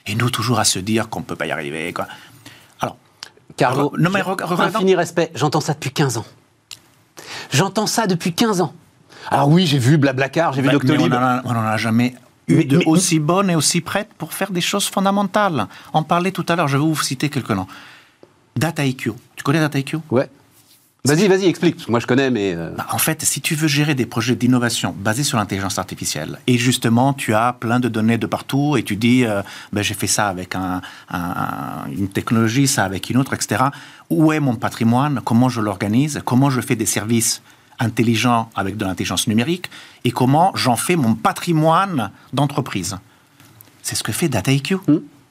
[0.06, 1.94] Et nous, toujours à se dire qu'on ne peut pas y arriver.
[1.94, 2.08] Quoi.
[3.58, 6.26] Carlo, Non, mais je- re- re- infini respect, j'entends ça depuis 15 ans.
[7.52, 8.74] J'entends ça depuis 15 ans.
[9.30, 11.13] Alors oui, j'ai vu Blablacar, j'ai vu bah, mais on Doctolib.
[11.13, 12.16] n'en a, on en a jamais
[12.48, 15.68] eu Mais- de mais- aussi bonne et aussi prête pour faire des choses fondamentales.
[15.94, 17.68] On parlait tout à l'heure, je vais vous citer quelques noms.
[18.58, 19.12] DataIQ.
[19.36, 20.30] Tu connais DataIQ Ouais.
[21.06, 22.54] Vas-y, vas-y, explique, parce que moi je connais, mais...
[22.56, 26.39] euh, Bah, En fait, si tu veux gérer des projets d'innovation basés sur l'intelligence artificielle,
[26.48, 29.42] et justement, tu as plein de données de partout, et tu dis, euh,
[29.74, 33.66] ben, j'ai fait ça avec un- un- une technologie, ça avec une autre, etc.
[34.10, 37.42] Où est mon patrimoine Comment je l'organise Comment je fais des services
[37.80, 39.70] intelligents avec de l'intelligence numérique
[40.06, 42.96] Et comment j'en fais mon patrimoine d'entreprise
[43.82, 44.78] C'est ce que fait DataIQ.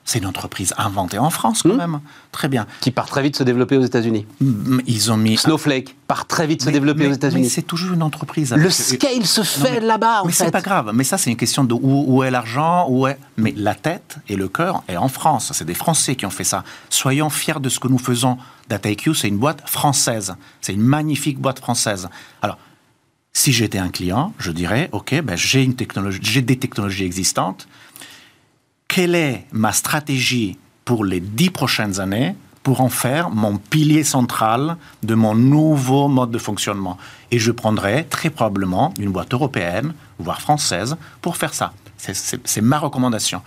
[0.05, 2.01] C'est une entreprise inventée en France, quand même.
[2.33, 2.67] Très bien.
[2.81, 4.27] qui part très vite se développer aux États-Unis.
[4.41, 5.37] Mm, Ils ont mis...
[5.37, 7.49] Snowflake part très vite se Mais- développer mais- aux Mais États-Unis.
[7.51, 8.53] c'est toujours une entreprise.
[8.53, 10.45] Le scale se fait mais- là-bas, en Mais fait.
[10.47, 10.91] c'est pas grave.
[10.93, 13.19] Mais ça, c'est une question de où, où est l'argent, où est.
[13.37, 15.53] Mais la tête et le cœur est en France.
[15.55, 16.65] C'est des Français qui ont fait ça.
[16.91, 18.39] Soyons fiers de ce que nous faisons.
[18.69, 20.35] DataIQ, c'est une boîte française.
[20.61, 22.09] C'est une magnifique boîte française.
[22.43, 22.59] Alors,
[23.33, 27.69] si j'étais un client, je dirais, ok, ben, j'ai une technologie, j'ai des technologies existantes.
[28.95, 34.77] Quelle est ma stratégie pour les dix prochaines années pour en faire mon pilier central
[35.03, 36.99] de mon nouveau mode de fonctionnement?
[37.31, 41.73] Et je prendrai très probablement une boîte européenne, voire française, pour faire ça.
[41.97, 43.41] C'est- ma recommandation.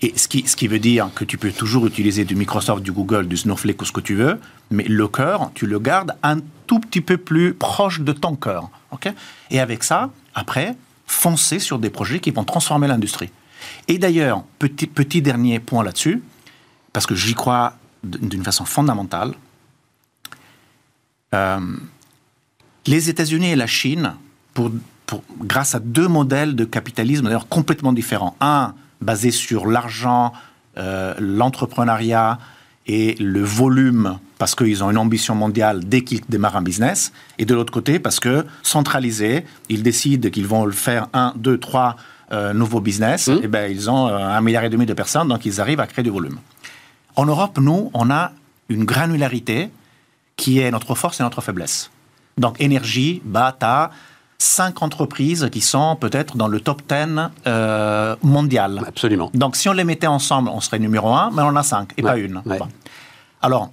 [0.00, 2.92] Et ce qui, ce qui veut dire que tu peux toujours utiliser du Microsoft, du
[2.92, 4.38] Google, du Snowflake ou ce que tu veux,
[4.70, 8.70] mais le cœur, tu le gardes un tout petit peu plus proche de ton cœur.
[8.92, 9.12] ok?
[9.50, 10.76] Et avec ça, après,
[11.08, 13.30] foncer sur des projets qui vont transformer l'industrie.
[13.88, 16.22] Et d'ailleurs, petit, dernier point là-dessus,
[16.92, 19.34] parce que j'y crois d'une façon fondamentale,
[21.34, 21.60] euh,
[22.86, 24.14] les États-Unis et la Chine,
[24.54, 24.70] pour,
[25.40, 30.32] grâce à deux modèles de capitalisme d'ailleurs complètement différents, un basé sur l'argent,
[30.78, 32.38] euh, l'entrepreneuriat
[32.86, 37.44] et le volume, parce qu'ils ont une ambition mondiale dès qu'ils démarrent un business, et
[37.44, 41.96] de l'autre côté, parce que centralisés, ils décident qu'ils vont le faire un, deux, trois
[42.32, 43.40] euh, nouveaux business, mmh.
[43.42, 45.86] et ben ils ont euh, un milliard et demi de personnes, donc ils arrivent à
[45.86, 46.38] créer du volume.
[47.16, 48.32] En Europe, nous, on a
[48.68, 49.70] une granularité
[50.36, 51.90] qui est notre force et notre faiblesse.
[52.38, 53.90] Donc énergie, bata,
[54.38, 58.82] cinq entreprises qui sont peut-être dans le top 10 euh, mondial.
[58.86, 59.30] Absolument.
[59.34, 61.92] Donc si on les mettait ensemble, on serait numéro un, mais on en a cinq
[61.96, 62.42] et Ouais, pas une.
[62.46, 62.58] ouais.
[62.58, 62.68] Bon.
[63.40, 63.70] Alors,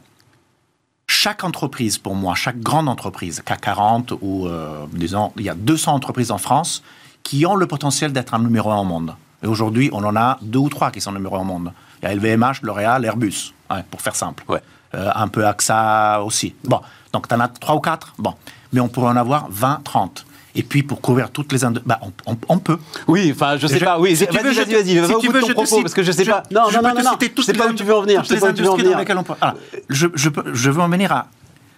[1.07, 5.55] chaque entreprise, pour moi, chaque grande entreprise, CAC 40 ou, euh, disons, il y a
[5.55, 6.83] 200 entreprises en France
[7.23, 9.15] qui ont le potentiel d'être un numéro un au monde.
[9.43, 11.71] Et aujourd'hui, on en a deux ou trois qui sont numéro un au monde.
[12.01, 14.43] Il y a LVMH, L'Oréal, Airbus, ouais, pour faire simple.
[14.47, 14.61] Ouais.
[14.95, 16.55] Euh, un peu AXA aussi.
[16.63, 16.81] Bon,
[17.13, 18.33] donc tu en as trois ou quatre Bon,
[18.73, 20.25] mais on pourrait en avoir 20, 30.
[20.55, 21.63] Et puis pour couvrir toutes les...
[21.63, 22.79] indu- Bah, on, on- on peut.
[23.07, 23.99] Oui, enfin, je sais Je- pas.
[23.99, 24.97] Oui, si tu vas-y, vas-y, te- vas-y.
[24.97, 26.41] Va si tu veux, je te propos, cite- parce que je sais je- pas.
[26.49, 27.11] Non, je non, peux non, te non, non.
[27.11, 28.23] citer toutes les pas où tu veux en venir.
[28.23, 29.55] Je toutes sais les pas où tu veux en industries dans lesquelles on peut- Alors,
[29.89, 31.27] je, je, veux en venir à...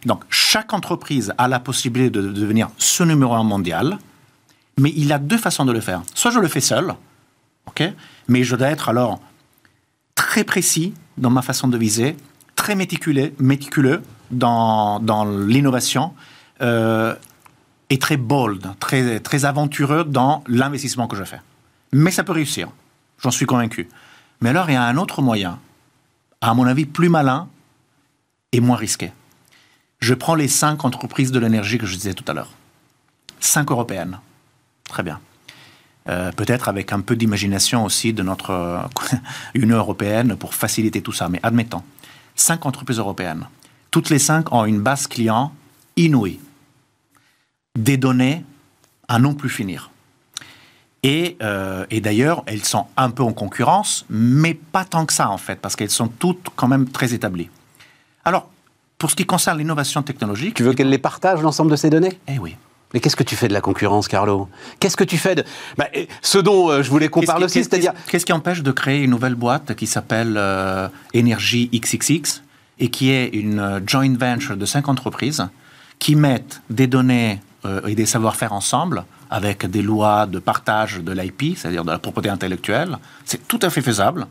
[0.05, 3.97] Donc, chaque entreprise a la possibilité de devenir ce numéro un mondial,
[4.81, 6.01] mais il a deux façons de le faire.
[6.15, 6.95] Soit je le fais seul,
[7.67, 7.83] ok,
[8.27, 9.21] mais je dois être alors
[10.15, 12.17] très précis dans ma façon de viser,
[12.55, 14.99] très méticuleux, méticuleux dans,
[15.47, 16.13] l'innovation,
[16.61, 17.13] euh,
[17.91, 21.41] et très bold, très, très aventureux dans l'investissement que je fais.
[21.91, 22.69] Mais ça peut réussir,
[23.21, 23.87] j'en suis convaincu.
[24.41, 25.59] Mais alors, il y a un autre moyen,
[26.39, 27.47] à mon avis, plus malin
[28.51, 29.11] et moins risqué.
[29.99, 32.49] Je prends les cinq entreprises de l'énergie que je disais tout à l'heure.
[33.39, 34.19] Cinq européennes.
[34.91, 35.21] Très bien.
[36.09, 38.79] Euh, Peut-être avec un peu d'imagination aussi de notre euh,
[39.55, 41.29] Union européenne pour faciliter tout ça.
[41.29, 41.81] Mais admettons,
[42.35, 43.47] cinq entreprises européennes.
[43.89, 45.53] Toutes les cinq ont une base client
[45.95, 46.39] inouïe.
[47.79, 48.43] Des données
[49.07, 49.91] à non plus finir.
[51.03, 55.29] Et, euh, et d'ailleurs, elles sont un peu en concurrence, mais pas tant que ça
[55.29, 57.49] en fait, parce qu'elles sont toutes quand même très établies.
[58.25, 58.49] Alors,
[58.97, 62.19] pour ce qui concerne l'innovation technologique, Tu veux qu'elle les partage, l'ensemble de ces données?
[62.27, 62.55] Eh oui.
[62.93, 64.49] Mais qu'est-ce que tu fais de la concurrence, Carlo?
[64.79, 65.43] Qu'est-ce que tu fais de.
[65.77, 65.87] Bah,
[66.21, 67.93] ce dont euh, je voulais qu'on parle aussi, c'est-à-dire.
[68.07, 72.41] Qu'est-ce qui empêche de créer une nouvelle boîte qui s'appelle euh, XXX
[72.79, 75.47] et qui est une euh, joint venture de cinq entreprises
[75.99, 81.11] qui mettent des données euh, et des savoir-faire ensemble avec des lois de partage de
[81.11, 82.97] l'IP, c'est-à-dire de la propriété intellectuelle.
[83.23, 84.27] C'est tout à fait faisable.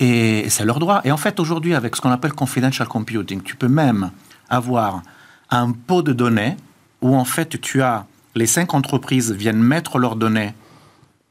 [0.00, 1.00] Et c'est leur droit.
[1.04, 4.10] Et en fait, aujourd'hui, avec ce qu'on appelle confidential computing, tu peux même
[4.50, 5.02] avoir
[5.50, 6.56] un pot de données
[7.02, 10.54] où en fait tu as les cinq entreprises viennent mettre leurs données.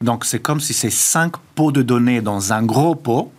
[0.02, 3.32] Donc c'est comme si c'est cinq pots de données dans un gros pot.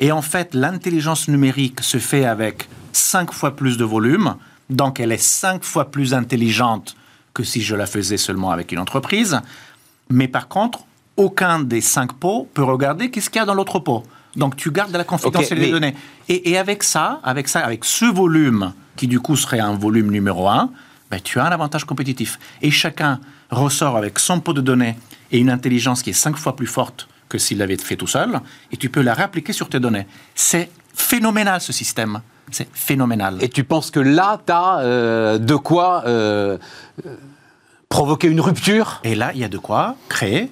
[0.00, 4.36] Et en fait, l'intelligence numérique se fait avec cinq fois plus de volume.
[4.70, 6.96] Donc elle est cinq fois plus intelligente
[7.34, 9.40] que si je la faisais seulement avec une entreprise.
[10.08, 10.80] Mais par contre,
[11.16, 14.04] aucun des cinq pots peut regarder qu'est-ce qu'il y a dans l'autre pot.
[14.36, 15.96] Donc tu gardes la confidentialité des données.
[16.28, 20.10] Et, et avec ça, avec ça, avec ce volume qui du coup serait un volume
[20.10, 20.70] numéro un,
[21.10, 22.38] ben, tu as un avantage compétitif.
[22.62, 24.96] Et chacun ressort avec son pot de données
[25.32, 28.40] et une intelligence qui est cinq fois plus forte que s'il l'avait fait tout seul,
[28.72, 30.06] et tu peux la réappliquer sur tes données.
[30.34, 32.20] C'est phénoménal ce système.
[32.50, 33.36] C'est phénoménal.
[33.42, 36.56] Et tu penses que là, tu as de quoi euh,
[37.04, 37.16] euh,
[37.90, 39.00] provoquer une rupture?
[39.04, 40.50] Et là, il y a de quoi créer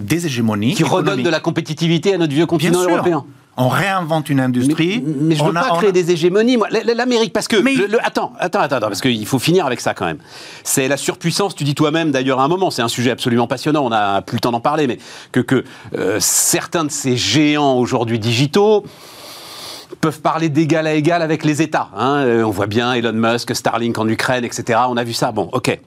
[0.00, 1.26] des hégémonies qui redonne économiques.
[1.26, 3.24] de la compétitivité à notre vieux Bien continent sûr.
[3.58, 5.02] On réinvente une industrie.
[5.04, 6.68] Mais, mais je veux on a- pas créer a- des hégémonies, moi.
[6.70, 7.56] L'Amérique, parce que.
[7.56, 10.18] Mais- le- le- attends, attends, attends, parce qu'il faut finir avec ça quand même.
[10.62, 13.84] C'est la surpuissance, tu dis toi-même d'ailleurs à un moment, c'est un sujet absolument passionnant,
[13.84, 14.98] on n'a plus le temps d'en parler, mais
[15.32, 15.64] que, que
[15.96, 18.84] euh, certains de ces géants aujourd'hui digitaux
[20.00, 21.88] peuvent parler d'égal à égal avec les États.
[21.96, 22.16] hein.
[22.26, 24.80] Euh, on voit bien Elon Musk, Starlink en Ukraine, etc.
[24.88, 25.32] On a vu ça.
[25.32, 25.78] Bon, ok.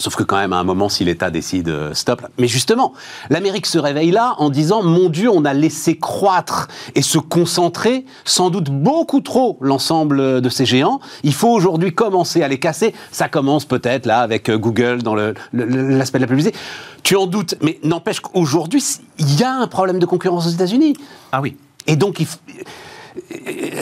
[0.00, 2.22] Sauf que quand même, à un moment, si l'État décide euh, stop.
[2.38, 2.94] Mais justement,
[3.28, 8.06] l'Amérique se réveille là en disant mon Dieu, on a laissé croître et se concentrer
[8.24, 11.00] sans doute beaucoup trop l'ensemble de ces géants.
[11.22, 12.94] Il faut aujourd'hui commencer à les casser.
[13.12, 16.56] Ça commence peut-être là avec euh, Google dans le- le- le- l'aspect de la publicité.
[17.02, 18.82] Tu en doutes, mais n'empêche qu'aujourd'hui,
[19.18, 20.94] il y a un problème de concurrence aux États-Unis.
[21.32, 21.56] Ah oui.
[21.86, 22.62] Et donc, il euh,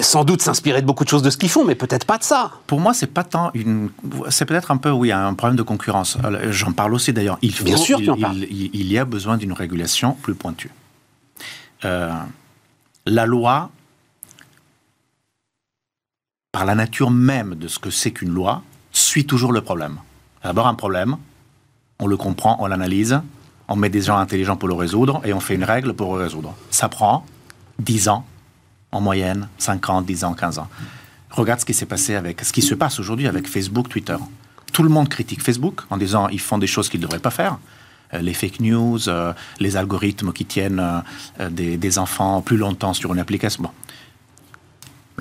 [0.02, 2.22] sans doute s'inspirer de beaucoup de choses de ce qu'ils font, mais peut-être pas de
[2.24, 2.52] ça.
[2.66, 3.90] Pour moi, c'est pas tant une.
[4.30, 6.16] C'est peut-être un peu, oui, un problème de concurrence.
[6.22, 7.38] Alors, J'en parle aussi d'ailleurs.
[7.42, 10.70] Il faut, Bien sûr, il, il- il- il y a besoin d'une régulation plus pointue.
[11.84, 12.12] euh,
[13.06, 13.70] la loi,
[16.52, 18.62] par la nature même de ce que c'est qu'une loi,
[18.92, 19.98] suit toujours le problème.
[20.42, 21.16] D'abord un problème,
[22.00, 23.20] on le comprend, on l'analyse,
[23.68, 26.22] on met des gens intelligents pour le résoudre et on fait une règle pour le
[26.24, 26.54] résoudre.
[26.70, 27.24] Ça prend
[27.78, 28.24] 10 ans
[28.92, 30.68] en moyenne, 5 ans, 10 ans, 15 ans.
[31.31, 34.16] Regarde ce qui s'est passé avec ce qui se passe aujourd'hui avec Facebook, Twitter.
[34.72, 37.31] Tout le monde critique Facebook en disant ils font des choses qu'ils ne devraient pas
[37.31, 37.59] faire.
[38.14, 40.81] Euh, les fake news, euh, les algorithmes qui tiennent
[41.40, 43.62] euh, des, des, enfants plus longtemps sur une application.
[43.62, 43.70] Bon.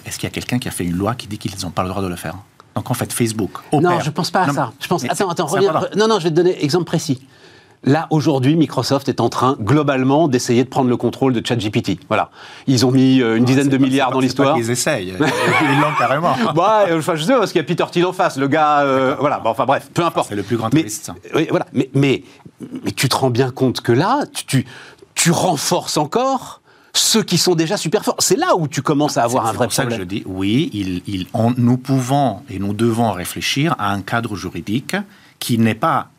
[0.06, 1.84] Est-ce qu'il y a quelqu'un qui a fait une loi qui dit qu'ils n'ont pas
[1.84, 2.36] le droit de le faire?
[2.76, 3.52] Donc en fait, Facebook.
[3.72, 3.92] Opère.
[3.92, 4.72] Non, je ne pense pas à ça.
[4.80, 5.04] Je pense...
[5.04, 5.74] Attends, attends, reviens.
[5.98, 7.20] Non, non, je vais te donner exemple précis.
[7.84, 12.00] Là, aujourd'hui, Microsoft est en train, globalement, d'essayer de prendre le contrôle de ChatGPT.
[12.08, 12.32] Voilà.
[12.66, 14.58] Ils ont mis euh, une dizaine de milliards dans l'histoire.
[14.58, 15.13] Ils essayent.
[15.62, 16.36] ils l'ont carrément.
[16.56, 18.38] bah, enfin, je sais, parce qu'il y a Peter Thiel en face.
[18.38, 19.40] Le gars, euh, voilà.
[19.40, 20.30] Bon, enfin, bref, peu importe.
[20.30, 20.86] C'est le plus grand mais,
[21.36, 21.68] Oui, voilà.
[21.72, 22.24] Mais, mais,
[22.84, 24.66] mais, tu te rends bien compte que là, tu, tu,
[25.13, 26.62] tu renforces encore
[26.94, 28.16] ceux qui sont déjà super forts.
[28.20, 29.70] C'est là où tu commences à avoir un vrai problème.
[29.70, 33.76] C'est ça que je dis, oui, il, il, on, nous pouvons et nous devons réfléchir
[33.78, 34.96] à un cadre juridique
[35.40, 36.10] qui n'est pas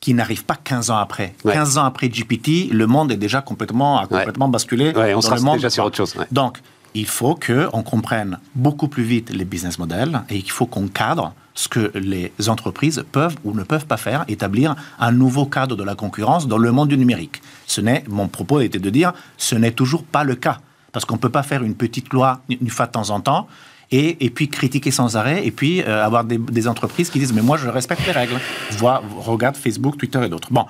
[0.00, 1.34] qui n'arrive pas 15 ans après.
[1.44, 4.92] 15 ans après GPT, le monde est déjà complètement, a complètement basculé.
[4.96, 6.14] on sera déjà sur autre chose.
[6.30, 6.58] Donc,
[6.94, 11.34] il faut qu'on comprenne beaucoup plus vite les business models et il faut qu'on cadre
[11.54, 15.82] ce que les entreprises peuvent ou ne peuvent pas faire, établir un nouveau cadre de
[15.82, 17.42] la concurrence dans le monde du numérique.
[17.66, 20.60] Ce n'est, mon propos était de dire, ce n'est toujours pas le cas.
[20.92, 23.48] Parce qu'on ne peut pas faire une petite loi une fois de temps en temps
[23.90, 27.42] et, puis critiquer sans arrêt, et puis euh, avoir des, des, entreprises qui disent Mais
[27.42, 28.38] moi, je respecte les règles.
[28.72, 30.52] Vois, regarde Facebook, Twitter et d'autres.
[30.52, 30.66] Bon.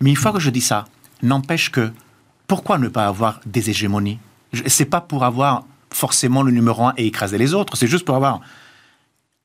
[0.00, 0.86] Mais une fois que je dis ça,
[1.22, 1.90] n'empêche que
[2.46, 4.18] pourquoi ne pas avoir des hégémonies?
[4.66, 8.16] C'est pas pour avoir forcément le numéro un et écraser les autres, c'est juste pour
[8.16, 8.40] avoir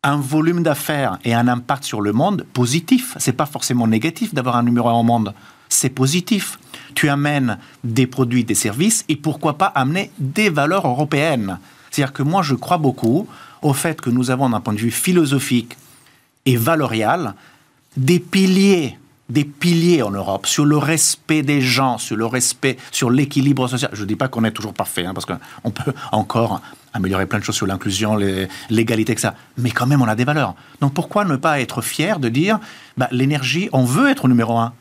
[0.03, 3.15] un volume d'affaires et un impact sur le monde positif.
[3.19, 5.33] C'est pas forcément négatif d'avoir un numéro un au monde.
[5.69, 6.59] C'est positif.
[6.95, 11.59] Tu amènes des produits, des services et pourquoi pas amener des valeurs européennes.
[11.91, 13.27] C'est-à-dire que moi, je crois beaucoup
[13.61, 15.77] au fait que nous avons, d'un point de vue philosophique
[16.45, 17.35] et valorial,
[17.97, 18.97] des piliers,
[19.29, 23.91] des piliers en Europe sur le respect des gens, sur le respect, sur l'équilibre social.
[23.93, 26.61] Je ne dis pas qu'on est toujours parfait, hein, parce qu'on peut encore
[26.93, 28.17] améliorer plein de choses sur l'inclusion,
[28.69, 29.29] l'égalité, etc.
[29.57, 30.55] Mais quand même, on a des valeurs.
[30.79, 32.59] Donc pourquoi ne pas être fier de dire,
[32.97, 34.73] bah, l'énergie, on veut être numéro un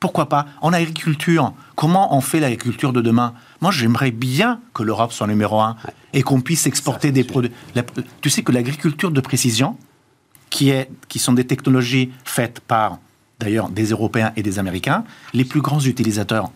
[0.00, 3.34] pourquoi pas En agriculture, comment on fait l'agriculture de demain?
[3.60, 5.76] Moi, j'aimerais bien que l'Europe soit numéro un
[6.12, 7.50] et qu'on puisse exporter des produits.
[8.20, 9.76] tu sais que l'agriculture de précision,
[10.50, 12.98] qui, est, qui sont des technologies faites par,
[13.38, 16.50] d'ailleurs, des Européens et des Américains, les plus grands utilisateurs,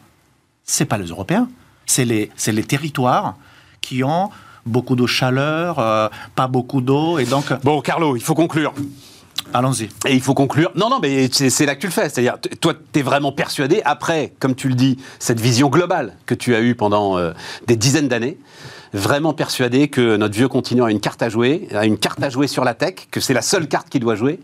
[0.64, 1.48] c'est pas les Européens,
[1.86, 3.36] c'est les, les territoires
[3.80, 4.30] qui ont
[4.64, 7.52] beaucoup de chaleur, euh, pas beaucoup d'eau, et donc...
[7.64, 8.72] Bon, Carlo, il faut conclure.
[9.54, 9.88] Allons-y.
[10.06, 10.70] Et il faut conclure.
[10.76, 12.08] Non, non, mais c'est là que tu le fais.
[12.08, 16.34] C'est-à-dire, toi, tu es vraiment persuadé, après, comme tu le dis, cette vision globale que
[16.34, 17.32] tu as eue pendant euh,
[17.66, 18.38] des dizaines d'années,
[18.94, 22.30] vraiment persuadé que notre vieux continent a une carte à jouer, a une carte à
[22.30, 24.38] jouer sur la tech, que c'est la seule carte qu'il doit jouer,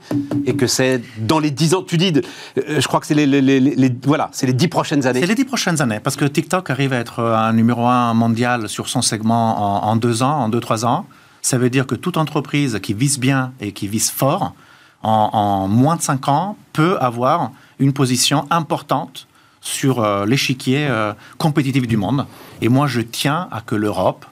[0.47, 2.13] et que c'est dans les dix ans, tu dis,
[2.59, 5.21] euh, je crois que c'est les, les, voilà, c'est les dix prochaines années.
[5.21, 8.69] C'est les dix prochaines années, parce que TikTok arrive à être un numéro un mondial
[8.69, 11.07] sur son segment en, en deux ans, en deux, trois ans.
[11.41, 14.55] Ça veut dire que toute entreprise qui vise bien et qui vise fort,
[15.03, 19.27] en, moins de 5 ans, peut avoir une position importante
[19.61, 22.27] sur euh, l'échiquier euh, compétitif du monde.
[22.61, 24.25] Et moi, je tiens à que l'Europe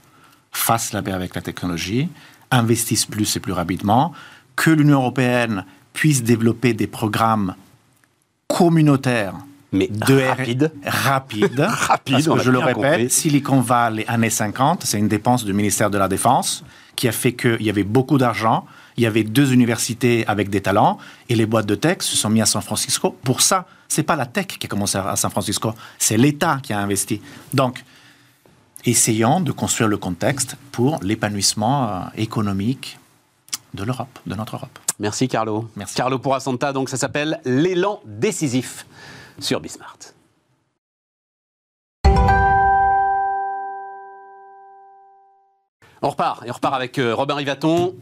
[0.53, 2.09] fasse la paix avec la technologie,
[2.51, 4.13] investisse plus et plus rapidement,
[4.55, 7.55] que l'Union européenne puisse développer des programmes
[8.49, 9.35] communautaires
[9.73, 10.73] mais de rapide.
[10.85, 11.61] Rapide.
[11.61, 12.13] rapide.
[12.13, 15.99] Parce que je le répète, Silicon Valley, années 50, c'est une dépense du ministère de
[15.99, 18.65] la Défense qui a fait qu'il y avait beaucoup d'argent
[18.97, 22.31] il y avait deux universités avec des talents et les boîtes de tech se sont
[22.31, 23.17] mis à San Francisco.
[23.23, 26.73] Pour ça, c'est pas la tech qui a commencé à San Francisco, c'est l'État qui
[26.73, 27.21] a investi.
[27.53, 27.85] Donc,
[28.85, 32.99] essayons de construire le contexte pour l'épanouissement euh, économique
[33.75, 34.79] de l'Europe, de notre Europe.
[34.99, 35.69] Merci Carlo.
[35.77, 35.95] Merci.
[35.95, 38.87] Carlo Pourasanta, donc ça s'appelle l'élan décisif
[39.39, 39.99] sur Bismart.
[46.03, 47.95] On repart, et on repart avec euh, Robin Rivaton,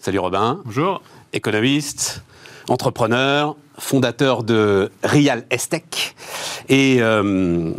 [0.00, 0.60] Salut Robin.
[0.64, 1.02] Bonjour.
[1.32, 2.22] Économiste,
[2.68, 6.14] entrepreneur, fondateur de Real Estec.
[6.68, 7.72] Et euh,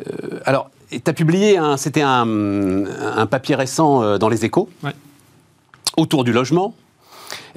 [0.00, 4.68] euh, alors, tu as publié, c'était un, papier récent euh, dans les échos
[5.96, 6.74] autour du logement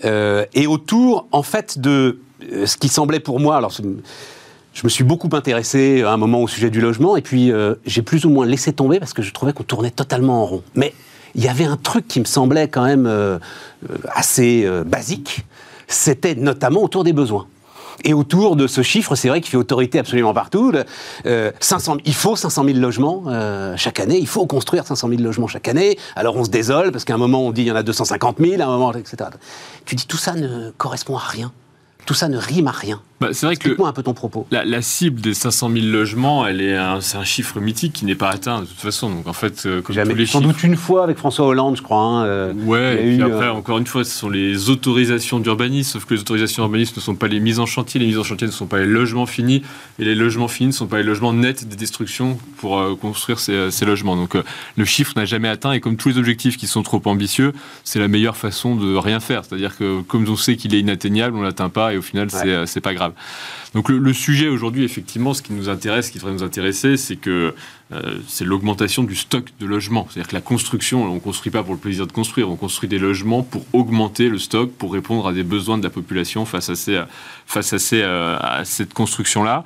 [0.04, 2.20] et autour, en fait, de
[2.66, 3.58] ce qui semblait pour moi.
[3.58, 7.52] Alors, je me suis beaucoup intéressé à un moment au sujet du logement et puis
[7.86, 10.64] j'ai plus ou moins laissé tomber parce que je trouvais qu'on tournait totalement en rond.
[10.76, 10.94] Mais
[11.36, 13.40] il y avait un truc qui me semblait quand même euh,
[13.90, 15.46] euh, assez euh, basique,
[15.88, 17.48] c'était notamment autour des besoins.
[18.04, 20.74] Et autour de ce chiffre, c'est vrai qu'il fait autorité absolument partout.
[21.26, 24.18] Euh, 500, il faut 500 000 logements euh, chaque année.
[24.20, 25.98] Il faut construire 500 000 logements chaque année.
[26.16, 28.38] Alors on se désole parce qu'à un moment on dit il y en a 250
[28.40, 29.30] 000, à un moment etc.
[29.86, 31.52] Tu dis tout ça ne correspond à rien.
[32.06, 33.02] Tout ça ne rime à rien.
[33.24, 34.46] Bah, c'est vrai que Explique-moi un peu ton propos.
[34.52, 38.06] la, la cible des 500 000 logements, elle est un- c'est un chiffre mythique qui
[38.06, 39.10] n'est pas atteint de toute façon.
[39.10, 40.14] Donc en fait, euh, tous Jamais.
[40.16, 42.00] les Sans chiffres, doute une fois avec François Hollande, je crois.
[42.02, 45.92] hein, euh, Ouais, et puis après, euh, encore une fois, ce sont les autorisations d'urbanisme,
[45.94, 48.24] sauf que les autorisations d'urbanisme ne sont pas les mises en chantier, les mises en
[48.24, 49.64] chantier ne sont pas les logements finis,
[50.00, 53.40] et les logements finis ne sont pas les logements nets des destructions pour euh, construire
[53.40, 54.16] ces, ces logements.
[54.16, 54.44] Donc euh,
[54.78, 57.54] le chiffre n'a jamais atteint, et comme tous les objectifs qui sont trop ambitieux,
[57.84, 59.44] c'est la meilleure façon de rien faire.
[59.46, 62.66] C'est-à-dire que comme on sait qu'il est inatteignable, on l'atteint pas, et au final, euh,
[62.66, 63.13] c'est pas grave.
[63.74, 67.16] Donc le, sujet aujourd'hui, effectivement, ce qui nous intéresse, ce qui devrait nous intéresser, c'est
[67.16, 67.56] que
[67.92, 70.08] euh, c'est l'augmentation du stock de logements.
[70.10, 72.88] C'est-à-dire que la construction, on ne construit pas pour le plaisir de construire, on construit
[72.88, 76.70] des logements pour augmenter le stock, pour répondre à des besoins de la population face
[76.70, 79.64] à, euh, cette construction-là.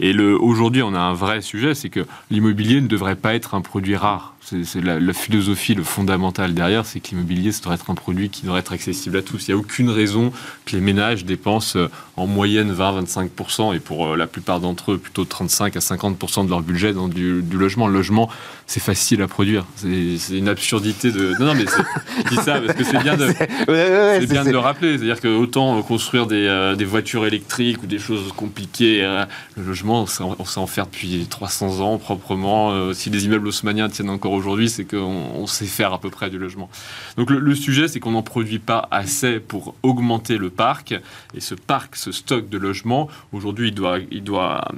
[0.00, 3.60] Et aujourd'hui, on a un vrai sujet, c'est que l'immobilier ne devrait pas être un
[3.60, 4.34] produit rare.
[4.64, 8.30] C'est la, la philosophie, le fondamental derrière, c'est que l'immobilier, ça devrait être un produit
[8.30, 9.46] qui devrait être accessible à tous.
[9.46, 10.32] Il n'y a aucune raison
[10.64, 14.98] que les ménages dépensent euh, en moyenne 20-25%, et pour euh, la plupart d'entre eux,
[14.98, 17.86] plutôt 35 à 50% de leur budget dans du, du logement.
[17.88, 18.30] Le logement,
[18.66, 19.66] c'est facile à produire.
[19.76, 21.34] C'est une absurdité de...
[21.38, 23.26] Non, non, mais c'est- je dis ça parce que c'est bien de...
[23.68, 27.86] ouais, bien de le rappeler, c'est-à-dire que autant construire des, euh, des voitures électriques ou
[27.86, 29.24] des choses compliquées, euh,
[29.56, 32.70] le logement, on sait en- on sait en faire depuis 300 ans proprement.
[32.72, 36.10] Euh, si les immeubles haussmanniens tiennent encore aujourd'hui, c'est qu'on on sait faire à peu
[36.10, 36.70] près du logement.
[37.16, 40.94] Donc le, le sujet, c'est qu'on n'en produit pas assez pour augmenter le parc.
[41.34, 44.76] Et ce parc, ce stock de logements, aujourd'hui, il doit, il doit euh,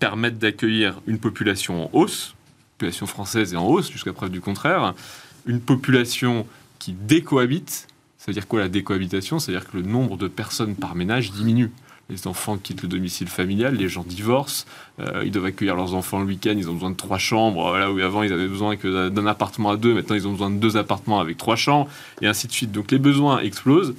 [0.00, 2.34] permettre d'accueillir une population en hausse,
[2.78, 4.94] population française est en hausse jusqu'à preuve du contraire,
[5.46, 6.46] une population
[6.78, 7.86] qui décohabite.
[8.18, 11.70] Ça veut dire quoi la décohabitation C'est-à-dire que le nombre de personnes par ménage diminue.
[12.10, 14.66] Les enfants quittent le domicile familial, les gens divorcent,
[15.00, 17.90] euh, ils doivent accueillir leurs enfants le week-end, ils ont besoin de trois chambres, voilà,
[17.90, 20.58] où avant ils avaient besoin que d'un appartement à deux, maintenant ils ont besoin de
[20.58, 21.88] deux appartements avec trois chambres,
[22.20, 22.72] et ainsi de suite.
[22.72, 23.94] Donc les besoins explosent.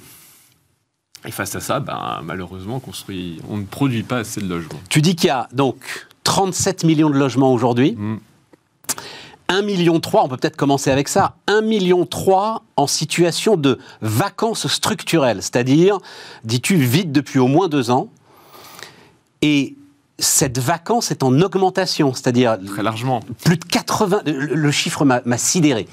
[1.26, 4.80] Et face à ça, ben, malheureusement, on construit, on ne produit pas assez de logements.
[4.88, 7.96] Tu dis qu'il y a donc 37 millions de logements aujourd'hui.
[7.96, 8.18] Mm.
[9.48, 13.78] 1 million 3, on peut peut-être commencer avec ça, 1 million 3 en situation de
[14.02, 15.98] vacances structurelles, c'est-à-dire,
[16.44, 18.08] dis-tu, vide depuis au moins deux ans.
[19.42, 19.76] Et
[20.18, 23.20] cette vacance est en augmentation, c'est-à-dire Très largement.
[23.44, 25.86] plus de 80, le, chiffre m'a sidéré.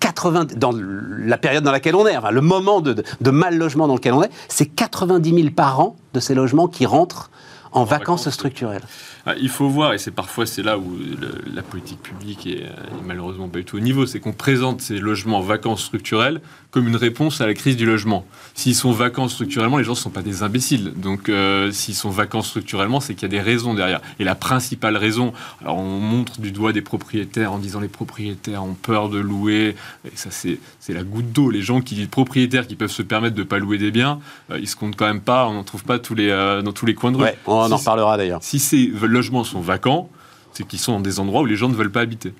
[0.00, 3.56] 80, dans la période dans laquelle on est, enfin, le moment de, de- de mal
[3.56, 7.30] logement dans lequel on est, c'est 90 000 par an de ces logements qui rentrent
[7.72, 8.30] en, vacances, vacances.
[8.34, 8.82] structurelles.
[9.26, 12.62] Ah, Il faut voir, et c'est parfois c'est là où le- la politique publique est,
[12.64, 16.40] euh, est malheureusement pas du tout au niveau, c'est qu'on présente ces logements vacances structurels
[16.70, 18.26] comme une réponse à la crise du logement.
[18.54, 20.92] S'ils sont vacants structurellement, les gens ne sont pas des imbéciles.
[20.96, 24.00] Donc euh, s'ils sont vacants structurellement, c'est qu'il y a des raisons derrière.
[24.18, 28.64] Et la principale raison, alors on montre du doigt des propriétaires en disant les propriétaires
[28.64, 31.48] ont peur de louer, et ça c'est c'est la goutte d'eau.
[31.50, 34.18] Les gens qui propriétaires qui peuvent se permettre de pas louer des biens,
[34.50, 36.72] euh, ils se comptent quand même pas, on n'en trouve pas tous les, euh, dans
[36.72, 37.22] tous les coins de rue.
[37.22, 38.40] Ouais, on en Si- reparlera d'ailleurs.
[38.42, 40.10] si ces logements sont vacants,
[40.52, 42.34] c'est qu'ils sont dans des endroits où les gens ne veulent pas habiter.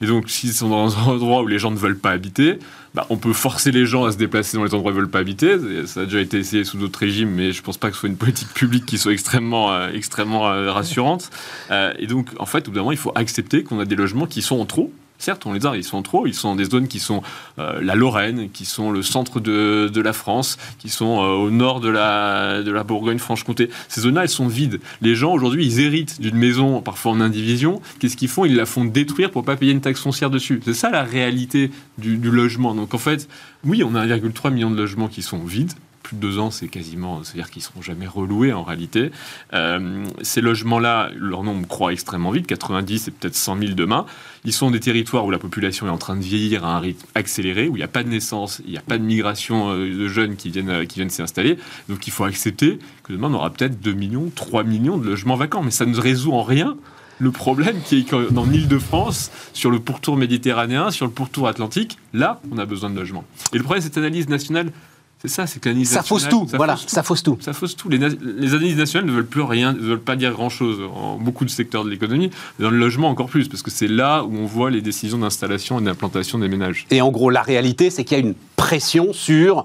[0.00, 2.58] Et donc, s'ils sont dans un endroit où les gens ne veulent pas habiter,
[2.94, 5.00] bah, on peut forcer les gens à se déplacer dans les endroits où ils ne
[5.02, 5.56] veulent pas habiter.
[5.86, 8.00] Ça a déjà été essayé sous d'autres régimes, mais je ne pense pas que ce
[8.00, 11.30] soit une politique publique qui soit extrêmement, euh, extrêmement euh, rassurante.
[11.70, 13.96] Euh, et donc, en fait, au bout d'un moment, il faut accepter qu'on a des
[13.96, 14.92] logements qui sont en trop.
[15.18, 17.22] Certes, on les a, ils sont trop, ils sont dans des zones qui sont
[17.58, 21.50] euh, la Lorraine, qui sont le centre de, de la France, qui sont euh, au
[21.50, 23.68] nord de la, de la Bourgogne-Franche-Comté.
[23.88, 24.80] Ces zones-là, elles sont vides.
[25.02, 27.82] Les gens, aujourd'hui, ils héritent d'une maison, parfois en indivision.
[27.98, 28.44] Qu'est-ce qu'ils font?
[28.44, 30.60] Ils la font détruire pour pas payer une taxe foncière dessus.
[30.64, 32.74] C'est ça la réalité du, du logement.
[32.74, 33.28] Donc en fait,
[33.64, 35.72] oui, on a 1,3 million de logements qui sont vides.
[36.08, 39.10] Plus de deux ans, c'est quasiment, c'est-à-dire qu'ils seront jamais reloués en réalité.
[39.52, 44.06] Euh, ces logements-là, leur nombre croît extrêmement vite, 90 et peut-être 100 000 demain.
[44.46, 47.06] Ils sont des territoires où la population est en train de vieillir à un rythme
[47.14, 49.98] accéléré, où il n'y a pas de naissance, il n'y a pas de migration euh,
[49.98, 51.58] de jeunes qui viennent, euh, qui viennent s'y installer.
[51.90, 55.36] Donc il faut accepter que demain on aura peut-être 2 millions, 3 millions de logements
[55.36, 55.62] vacants.
[55.62, 56.78] Mais ça ne résout en rien
[57.18, 62.40] le problème qui est qu'en Ile-de-France, sur le pourtour méditerranéen, sur le pourtour atlantique, là,
[62.50, 63.24] on a besoin de logements.
[63.52, 64.72] Et le problème, cette analyse nationale,
[65.20, 67.36] c'est ça, c'est que l'analyse Ça fausse tout, voilà, fausse ça fausse tout.
[67.40, 67.88] ça fausse tout.
[67.88, 71.44] Les, les analyses nationales ne veulent plus rien, ne veulent pas dire grand-chose en beaucoup
[71.44, 72.30] de secteurs de l'économie.
[72.60, 75.80] Dans le logement encore plus, parce que c'est là où on voit les décisions d'installation
[75.80, 76.86] et d'implantation des ménages.
[76.90, 79.64] Et en gros, la réalité, c'est qu'il y a une pression sur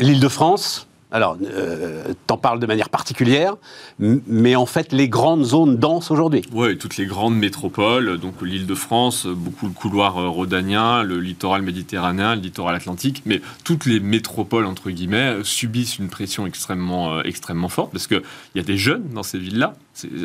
[0.00, 3.54] l'Île-de-France, alors, euh, t'en parles de manière particulière,
[3.98, 6.42] mais en fait, les grandes zones denses aujourd'hui.
[6.52, 11.18] Oui, toutes les grandes métropoles, donc l'île de France, beaucoup le couloir euh, rhodanien, le
[11.18, 17.14] littoral méditerranéen, le littoral atlantique, mais toutes les métropoles, entre guillemets, subissent une pression extrêmement,
[17.16, 18.22] euh, extrêmement forte parce qu'il
[18.54, 19.74] y a des jeunes dans ces villes-là.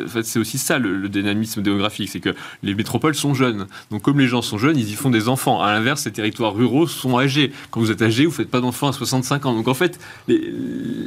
[0.04, 2.32] En fait, c'est aussi ça le, le dynamisme démographique, c'est que
[2.62, 3.66] les métropoles sont jeunes.
[3.90, 5.60] Donc, comme les gens sont jeunes, ils y font des enfants.
[5.62, 7.50] À l'inverse, les territoires ruraux sont âgés.
[7.72, 9.52] Quand vous êtes âgé, vous ne faites pas d'enfants à 65 ans.
[9.54, 10.48] Donc, en fait, les-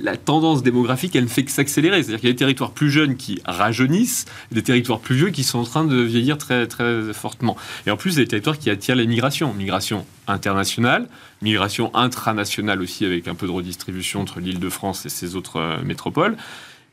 [0.04, 2.02] la tendance démographique, elle ne fait que s'accélérer.
[2.02, 5.44] C'est-à-dire qu'il y a des territoires plus jeunes qui rajeunissent, des territoires plus vieux qui
[5.44, 7.58] sont en train de vieillir très, très fortement.
[7.86, 9.54] Et en plus, il y a des territoires qui attirent les migrations.
[9.54, 11.08] Migration internationale,
[11.42, 15.58] migration intranationale aussi, avec un peu de redistribution entre l'île de France et ses autres
[15.58, 16.38] euh, métropoles.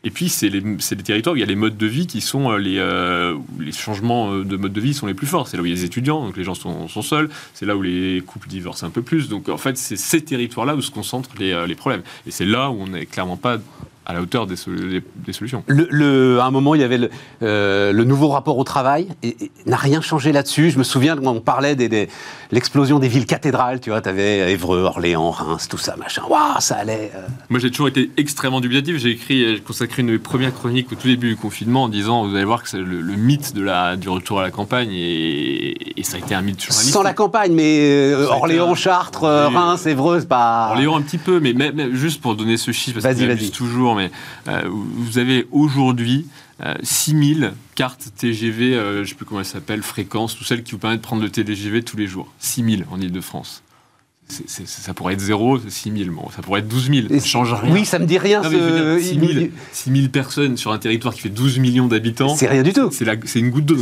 [0.04, 2.20] Et puis, c'est les, les territoires où il y a les modes de vie qui
[2.20, 5.48] sont euh, les, euh, les changements euh, de mode de vie sont les plus forts.
[5.48, 7.30] C'est là où il y a les étudiants, donc les gens sont, seuls.
[7.54, 9.28] C'est là où les couples divorcent un peu plus.
[9.28, 12.02] Donc, en fait, c'est ces territoires-là où se concentrent les problèmes.
[12.26, 13.58] Et c'est là où on n'est clairement pas
[14.06, 15.62] à la hauteur des, sol- des- des solutions.
[15.66, 17.10] Le, le- à un moment, il y avait le,
[17.42, 20.70] euh, le nouveau rapport au travail, et, et n'a rien changé là-dessus.
[20.70, 22.08] Je me souviens quand on parlait des, des-
[22.52, 26.22] l'explosion des villes cathédrales, tu vois, tu avais Évreux, Orléans, Reims, tout ça, machin.
[26.28, 27.12] Waouh, ça allait.
[27.14, 27.20] euh.
[27.48, 28.98] Moi, j'ai toujours été extrêmement dubitatif.
[28.98, 31.88] J'ai écrit, j'ai consacré une de mes premières chroniques au tout début du confinement en
[31.88, 34.50] disant, vous allez voir que c'est le, le mythe de la, du retour à la
[34.50, 36.92] campagne et, et ça a été un mythe journalistique.
[36.92, 37.78] Sans la campagne, mais
[38.12, 40.68] euh, Orléans, un- Chartres, Reims, Évreux, c'est pas.
[40.72, 41.54] Orléans un petit peu, mais
[41.92, 43.50] juste pour donner ce chiffre, parce que vas-y.
[43.94, 44.10] Mais
[44.48, 46.26] euh, vous avez aujourd'hui
[46.62, 50.62] euh, 6000 cartes TGV, euh, je ne sais plus comment elles s'appellent, fréquences, tout celles
[50.62, 52.32] qui vous permettent de prendre le TGV tous les jours.
[52.38, 53.63] 6000 en Ile-de-France.
[54.26, 56.10] Ça pourrait être zéro, c'est 6000.
[56.10, 57.06] Bon, ça pourrait être 12 000.
[57.10, 57.72] Et Ça change rien.
[57.72, 58.40] Oui, ça me dit rien.
[58.42, 61.86] Non, ce- dire, 6 000, 6 000 personnes sur un territoire qui fait 12 millions
[61.88, 62.34] d'habitants.
[62.34, 62.88] C'est rien du tout.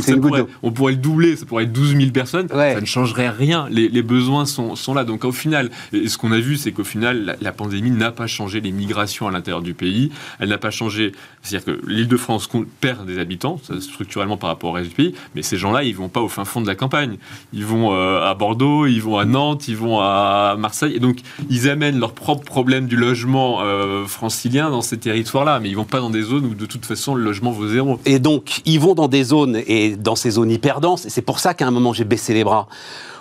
[0.01, 0.49] C'est une goutte d'eau.
[0.61, 2.47] On pourrait le doubler, ça pourrait être 12 000 personnes.
[2.53, 2.73] Ouais.
[2.73, 3.67] Ça ne changerait rien.
[3.71, 5.05] Les, les besoins sont, sont là.
[5.05, 8.27] Donc au final, ce qu'on a vu, c'est qu'au final, la, la pandémie n'a pas
[8.27, 10.11] changé les migrations à l'intérieur du pays.
[10.39, 11.13] Elle n'a pas changé.
[11.41, 15.13] C'est-à-dire que l'Île-de-France compte- perd des habitants, structurellement par rapport au reste du pays.
[15.35, 17.17] Mais ces gens-là, ils vont pas au fin fond de la campagne.
[17.53, 20.93] Ils vont euh, à Bordeaux, ils vont à Nantes, ils vont à Marseille.
[20.95, 21.17] Et donc,
[21.49, 25.59] ils amènent leurs propres problèmes du logement euh, francilien dans ces territoires-là.
[25.59, 27.99] Mais ils vont pas dans des zones où de toute façon le logement vaut zéro.
[28.05, 31.21] Et donc, ils vont dans des zones, et dans ces zones hyper denses, et c'est
[31.21, 32.67] pour ça qu'à un moment, j'ai baissé les bras,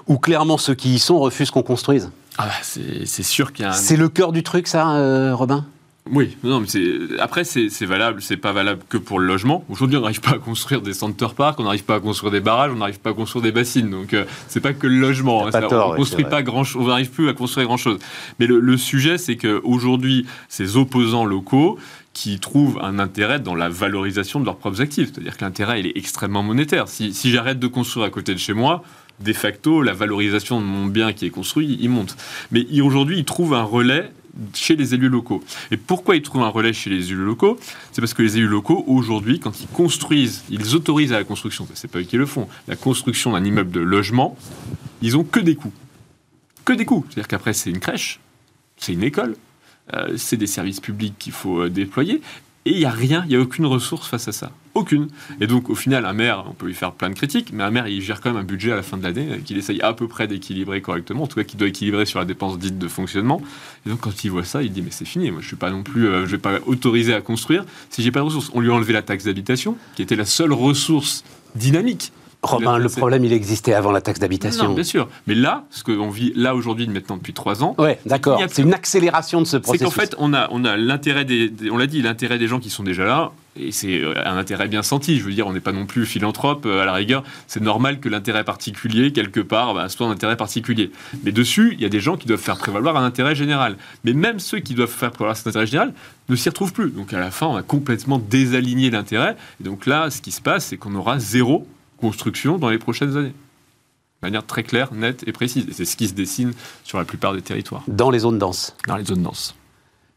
[0.06, 2.10] où clairement ceux qui y sont refusent qu'on construise.
[2.38, 3.74] Ah bah, c'est c'est sûr qu'il y a un...
[3.74, 5.64] C'est le cœur du truc, ça, euh, Robin?
[6.10, 9.64] Oui, non, mais c'est après c'est c'est valable, c'est pas valable que pour le logement.
[9.68, 12.40] Aujourd'hui, on n'arrive pas à construire des center parks, on n'arrive pas à construire des
[12.40, 13.88] barrages, on n'arrive pas à construire des bassines.
[13.88, 15.46] Donc euh, c'est pas que le logement.
[15.46, 18.00] Hein, tort, on ouais, construit pas grand, on n'arrive plus à construire grand chose.
[18.40, 21.78] Mais le, le sujet, c'est que aujourd'hui, ces opposants locaux
[22.12, 25.10] qui trouvent un intérêt dans la valorisation de leurs propres actifs.
[25.12, 26.88] C'est-à-dire que l'intérêt, il est extrêmement monétaire.
[26.88, 28.82] Si, si j'arrête de construire à côté de chez moi,
[29.20, 32.16] de facto, la valorisation de mon bien qui est construit, il monte.
[32.50, 34.10] Mais aujourd'hui, ils trouvent un relais
[34.54, 35.42] chez les élus locaux.
[35.70, 37.58] Et pourquoi ils trouvent un relais chez les élus locaux?
[37.92, 41.66] C'est parce que les élus locaux, aujourd'hui, quand ils construisent, ils autorisent à la construction,
[41.74, 44.36] c'est pas eux qui le font, la construction d'un immeuble de logement,
[45.00, 45.72] ils ont que des coûts.
[46.64, 47.04] Que des coûts.
[47.08, 48.20] C'est-à-dire qu'après, c'est une crèche,
[48.76, 49.36] c'est une école,
[49.94, 52.22] euh, c'est des services publics qu'il faut euh, déployer.
[52.64, 54.52] Et il n'y a rien, il n'y a aucune ressource face à ça.
[54.74, 55.08] Aucune.
[55.40, 57.72] Et donc, au final, un maire, on peut lui faire plein de critiques, mais un
[57.72, 59.92] maire, il gère quand même un budget à la fin de l'année qu'il essaye à
[59.92, 62.88] peu près d'équilibrer correctement, en tout cas qu'il doit équilibrer sur la dépense dite de
[62.88, 63.42] fonctionnement.
[63.84, 65.70] Et donc, quand il voit ça, il dit, mais c'est fini, moi, je suis pas
[65.70, 68.50] non plus, euh, je vais pas autoriser à construire si j'ai pas de ressources.
[68.54, 71.24] On lui a enlevé la taxe d'habitation, qui était la seule ressource
[71.56, 72.12] dynamique.
[72.42, 74.74] Robin, le C'est- problème, il existait avant la taxe Non, d'habitation.
[74.74, 75.08] bien sûr.
[75.28, 78.42] Mais là, ce qu'on vit là aujourd'hui, maintenant depuis trois ans, Ouais, d'accord.
[78.42, 79.84] A C'est une accélération de ce c'est processus.
[79.86, 82.58] qu'en fait, on a, on a l'intérêt des, des- on l'a dit, l'intérêt des gens
[82.58, 85.18] qui sont déjà là, et c'est euh, un intérêt bien senti.
[85.18, 87.22] Je veux dire, on n'est pas non plus philanthrope euh, à la rigueur.
[87.46, 90.90] C'est normal que l'intérêt particulier, quelque part, bah, soit un intérêt particulier.
[91.22, 93.76] Mais dessus, il y a des gens qui doivent faire prévaloir un intérêt général.
[94.04, 95.92] Mais même ceux qui doivent faire prévaloir cet intérêt général
[96.28, 96.90] ne s'y retrouvent plus.
[96.90, 99.36] Donc à la fin, on a complètement désaligné l'intérêt.
[99.60, 101.68] Et donc là, ce qui se passe, c'est qu'on aura zéro
[102.12, 103.28] construction dans les prochaines années.
[104.22, 105.66] De manière très claire, nette et précise.
[105.68, 106.52] Et c'est ce qui se dessine
[106.84, 108.76] sur la plupart des territoires, Dans les zones denses.
[108.86, 109.54] dans les zones denses.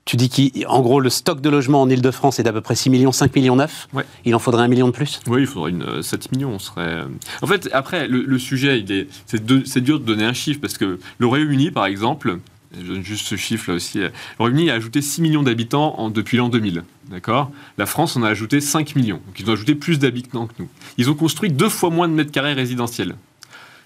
[0.03, 2.91] Tu dis qu'en gros, le stock de logements en Ile-de-France est d'à peu près 6
[2.91, 4.05] millions, 5 millions 9 Ouais.
[4.25, 5.19] Il en faudrait un million de plus?
[5.27, 6.51] Oui, il faudrait une euh, 7 millions.
[6.53, 6.81] On serait.
[6.87, 7.05] euh,
[7.41, 8.85] En fait, après, le, le sujet,
[9.25, 12.37] c'est dur de donner un chiffre parce que le Royaume-Uni, par exemple,
[12.81, 13.99] je donne juste ce chiffre là aussi.
[13.99, 16.83] Le Royaume-Uni a ajouté 6 millions d'habitants depuis l'an 2000.
[17.09, 17.51] D'accord?
[17.77, 19.21] La France en a ajouté 5 millions.
[19.25, 20.69] Donc ils ont ajouté plus d'habitants que nous.
[20.97, 23.15] Ils ont construit deux fois moins de mètres carrés résidentiels.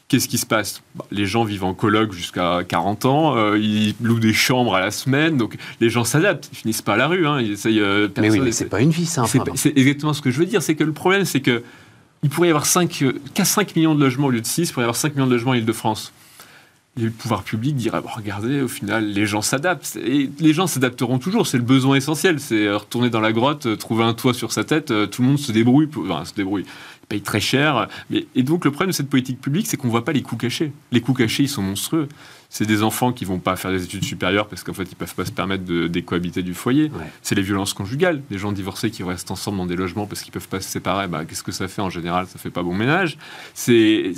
[0.08, 0.82] Qu'est-ce qui se passe?
[0.96, 4.80] Bah, Les gens vivent en coloc jusqu'à 40 ans, euh, ils louent des chambres à
[4.80, 7.28] la semaine, donc les gens s'adaptent, ils finissent pas à la rue.
[7.28, 9.24] Hein, ils essayent, euh, Mais oui, mais c'est pas une vie, ça.
[9.28, 10.64] c'est enfin, pas- c'est exactement ce que je veux dire.
[10.64, 11.62] C'est que le problème, c'est que
[12.24, 13.04] il pourrait y avoir 5,
[13.36, 15.28] qu'à 5 millions de logements au lieu de 6, il pourrait y avoir 5 millions
[15.28, 16.12] de logements en Ile-de-France.
[16.98, 19.98] Et le pouvoir public dirait bah, regardez, au final, les gens s'adaptent.
[20.04, 21.48] Et les gens s'adapteront toujours.
[21.48, 22.40] C'est le besoin essentiel.
[22.40, 24.92] C'est euh, retourner dans la grotte, euh, trouver un toit sur sa tête.
[24.92, 25.88] euh, Tout le monde se débrouille.
[25.88, 26.66] pour- Enfin, se débrouille.
[27.04, 27.88] Il paye très cher.
[28.12, 30.36] Et donc, le problème de cette politique publique, c'est qu'on ne voit pas les coûts
[30.36, 30.72] cachés.
[30.92, 32.08] Les coûts cachés, ils sont monstrueux.
[32.52, 35.14] C'est des enfants qui vont pas faire des études supérieures parce qu'en fait, ils peuvent
[35.14, 36.86] pas se permettre de décohabiter du foyer.
[36.86, 37.06] Ouais.
[37.22, 38.24] C'est les violences conjugales.
[38.32, 41.08] Des gens divorcés qui restent ensemble dans des logements parce qu'ils peuvent pas se séparer.
[41.08, 42.26] Bah, qu'est-ce que ça fait en général?
[42.26, 43.20] Ça fait pas bon ménage.
[43.54, 44.14] C'est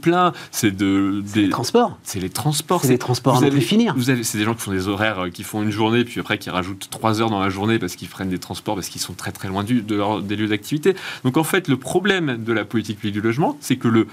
[0.00, 0.32] plein.
[0.50, 1.98] C'est de Les des transports.
[2.04, 2.80] c'est les transports.
[2.82, 3.94] C'est les transports vous plus finir.
[3.96, 6.20] Vous avez, c'est des gens qui font des horaires, euh, qui font une journée, puis
[6.20, 9.00] après qui rajoutent trois heures dans la journée parce qu'ils prennent des transports, parce qu'ils
[9.02, 10.94] sont très très loin du, de leur- des lieux d'activité.
[11.24, 14.06] Donc en fait, le problème de la politique publique du logement, c'est que le,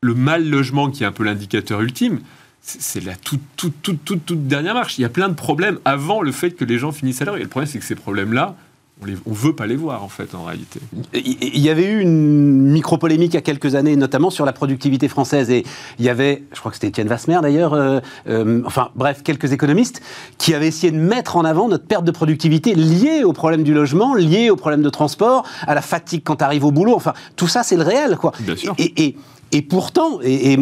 [0.00, 2.20] le mal logement, qui est un peu l'indicateur ultime,
[2.60, 4.98] c'est la toute, toute, toute, toute, toute dernière marche.
[4.98, 7.36] Il y a plein de problèmes avant le fait que les gens finissent à l'heure.
[7.38, 8.56] Et le problème, c'est que ces problèmes-là,
[9.00, 10.80] on ne veut pas les voir en fait en réalité.
[11.14, 14.52] Il il y avait eu une micro-polémique il y a quelques années, notamment sur la
[14.52, 15.50] productivité française.
[15.50, 15.64] Et
[16.00, 19.52] il y avait, je crois que c'était Étienne Vasmer d'ailleurs, euh, euh, enfin bref, quelques
[19.52, 20.02] économistes
[20.36, 23.72] qui avaient essayé de mettre en avant notre perte de productivité liée au problème du
[23.72, 26.94] logement, liée au problème de transport, à la fatigue quand tu arrives au boulot.
[26.96, 28.32] Enfin, tout ça, c'est le réel, quoi.
[28.40, 28.74] Bien sûr.
[28.78, 29.16] Et, et- et
[29.62, 30.58] pourtant, et, et,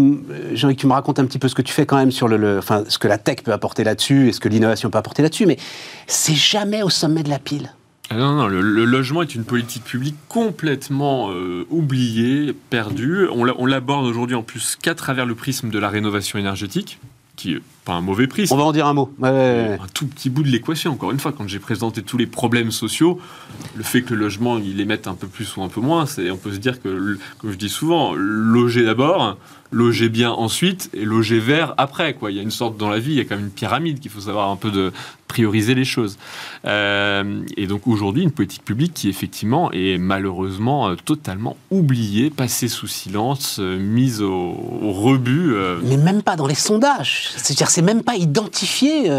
[0.53, 2.13] j'ai envie que tu me racontes un petit peu ce que tu fais quand même
[2.13, 4.99] sur le, enfin, ce que la tech peut apporter là-dessus et ce que l'innovation peut
[4.99, 5.59] apporter là-dessus, mais
[6.07, 7.73] c'est jamais au sommet de la pile.
[8.09, 13.27] Ah non, non, le, le logement est une politique publique complètement euh, oubliée, perdue.
[13.29, 17.01] On l'aborde aujourd'hui en plus qu'à travers le prisme de la rénovation énergétique,
[17.37, 18.53] qui est pas un mauvais prisme.
[18.55, 19.13] On va en dire un mot.
[19.19, 19.79] Ouais.
[19.81, 20.93] Un tout petit bout de l'équation.
[20.93, 23.21] Encore une fois, quand j'ai présenté tous les problèmes sociaux,
[23.77, 26.31] le fait que le logement, il émette un peu plus ou un peu moins, c'est,
[26.31, 29.37] on peut se dire que, comme je dis souvent, loger d'abord,
[29.71, 32.15] loger bien ensuite et loger vert après.
[32.15, 32.31] Quoi.
[32.31, 34.01] Il y a une sorte dans la vie, il y a quand même une pyramide
[34.01, 34.93] qu'il faut savoir un peu de
[35.27, 36.19] prioriser les choses.
[36.67, 42.69] Euh, et donc aujourd'hui, une politique publique qui effectivement est malheureusement euh, totalement oubliée, passée
[42.69, 45.57] sous silence, euh, mise au, rebut.
[45.83, 47.31] mais même pas dans les sondages.
[47.37, 49.11] C'est-à-dire, c'est même pas identifié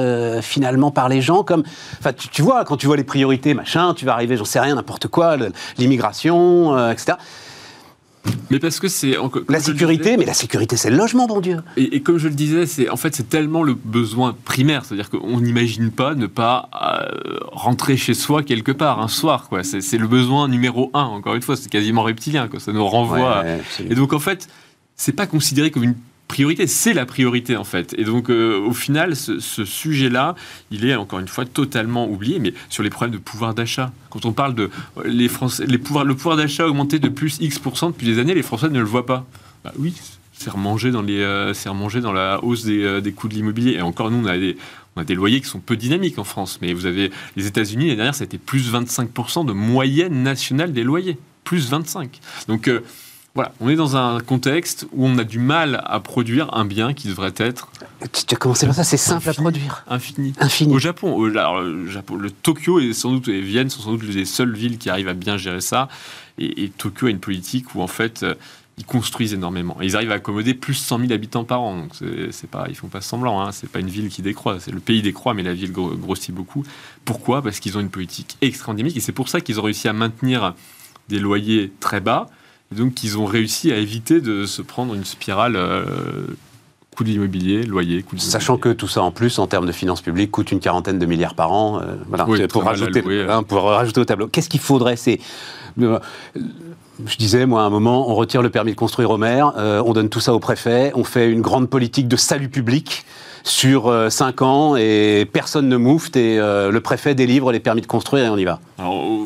[0.42, 1.64] finalement par les gens comme.
[2.00, 4.60] Enfin, tu, tu vois, quand tu vois les priorités, machin, tu vas arriver, j'en sais
[4.60, 5.38] rien, n'importe quoi,
[5.78, 7.18] l'immigration, etc.
[8.50, 9.16] mais parce que c'est...
[9.50, 11.58] La sécurité, disais- mais la sécurité, c'est le logement, bon Dieu.
[11.76, 15.10] Et, et comme je le disais, c'est en fait c'est tellement le besoin primaire, c'est-à-dire
[15.10, 19.64] qu'on n'imagine pas ne pas euh, rentrer chez soi quelque part un soir, quoi.
[19.64, 21.04] C'est le besoin numéro un.
[21.04, 22.60] Encore une fois, c'est quasiment reptilien, quoi.
[22.60, 23.42] Ça nous renvoie.
[23.44, 23.62] Ouais.
[23.90, 24.48] Et donc en fait,
[24.96, 25.96] c'est pas considéré comme une
[26.28, 27.96] priorité, c'est la priorité en fait.
[27.98, 30.36] Et donc euh, au final, ce, sujet-là,
[30.72, 32.40] il est encore une fois totalement oublié.
[32.40, 35.30] Mais sur les problèmes de pouvoir d'achat, quand on parle de euh, les
[35.66, 38.70] les pouvoirs, le pouvoir d'achat a augmenté de plus X depuis des années, les Français
[38.70, 39.26] ne le voient pas.
[39.64, 39.96] Bah oui,
[40.34, 43.74] c'est remangé dans euh, remangé dans la hausse des, des coûts de l'immobilier.
[43.74, 44.58] Et encore nous, on a des
[44.96, 47.86] on a des loyers qui sont peu dynamiques en France, mais vous avez les États-Unis
[47.86, 52.20] l'année dernière, ça a été plus 25% de moyenne nationale des loyers, plus 25.
[52.48, 52.68] Donc
[53.38, 56.94] voilà, on est dans un contexte où on a du mal à produire un bien
[56.94, 57.70] qui devrait être
[58.12, 59.84] Tu, tu as commencé par ça, c'est simple à produire.
[59.88, 60.34] infini.
[60.40, 60.74] Infini.
[60.74, 63.92] Au Japon, au, alors, le Japon, le Tokyo et sans doute et Vienne sont sans
[63.92, 65.88] doute les seules villes qui arrivent à bien gérer ça.
[66.40, 68.34] Et, et Tokyo a une politique où en fait euh,
[68.80, 69.78] ils construisent énormément.
[69.82, 71.78] Et ils arrivent à accommoder plus de 100 000 habitants par an.
[71.78, 71.92] Donc
[72.32, 73.42] c'est pas, ils font pas semblant.
[73.42, 73.52] Hein.
[73.52, 74.60] C'est pas une ville qui décroît.
[74.60, 76.64] C'est le pays décroît, mais la ville gro- grossit beaucoup.
[77.06, 77.42] Pourquoi?
[77.44, 78.98] Parce qu'ils ont une politique extrêmement dynamique.
[78.98, 80.54] Et c'est pour ça qu'ils ont réussi à maintenir
[81.10, 82.28] des loyers très bas.
[82.72, 85.56] Et donc ils ont réussi à éviter de se prendre une spirale.
[85.56, 85.86] euh,
[86.96, 89.72] coût de l'immobilier, loyer, coût de Sachant que tout ça, en plus, en termes de
[89.72, 91.80] finances publiques, coûte une quarantaine de milliards par an.
[91.80, 94.28] euh, voilà, Oui, c'est pour, très mal rajouter, alloué, hein, pour rajouter au tableau.
[94.28, 95.20] Qu'est-ce qu'il faudrait C'est.
[95.80, 96.00] euh,
[97.06, 99.84] Je disais, moi, à un moment, on retire le permis de construire au maire, euh,
[99.86, 103.06] on donne tout ça au préfet, on fait une grande politique de salut public
[103.48, 107.88] sur 5 ans et personne ne moufte et euh, le préfet délivre les permis de
[107.88, 108.60] construire et on y va.
[108.80, 109.26] Alors, euh,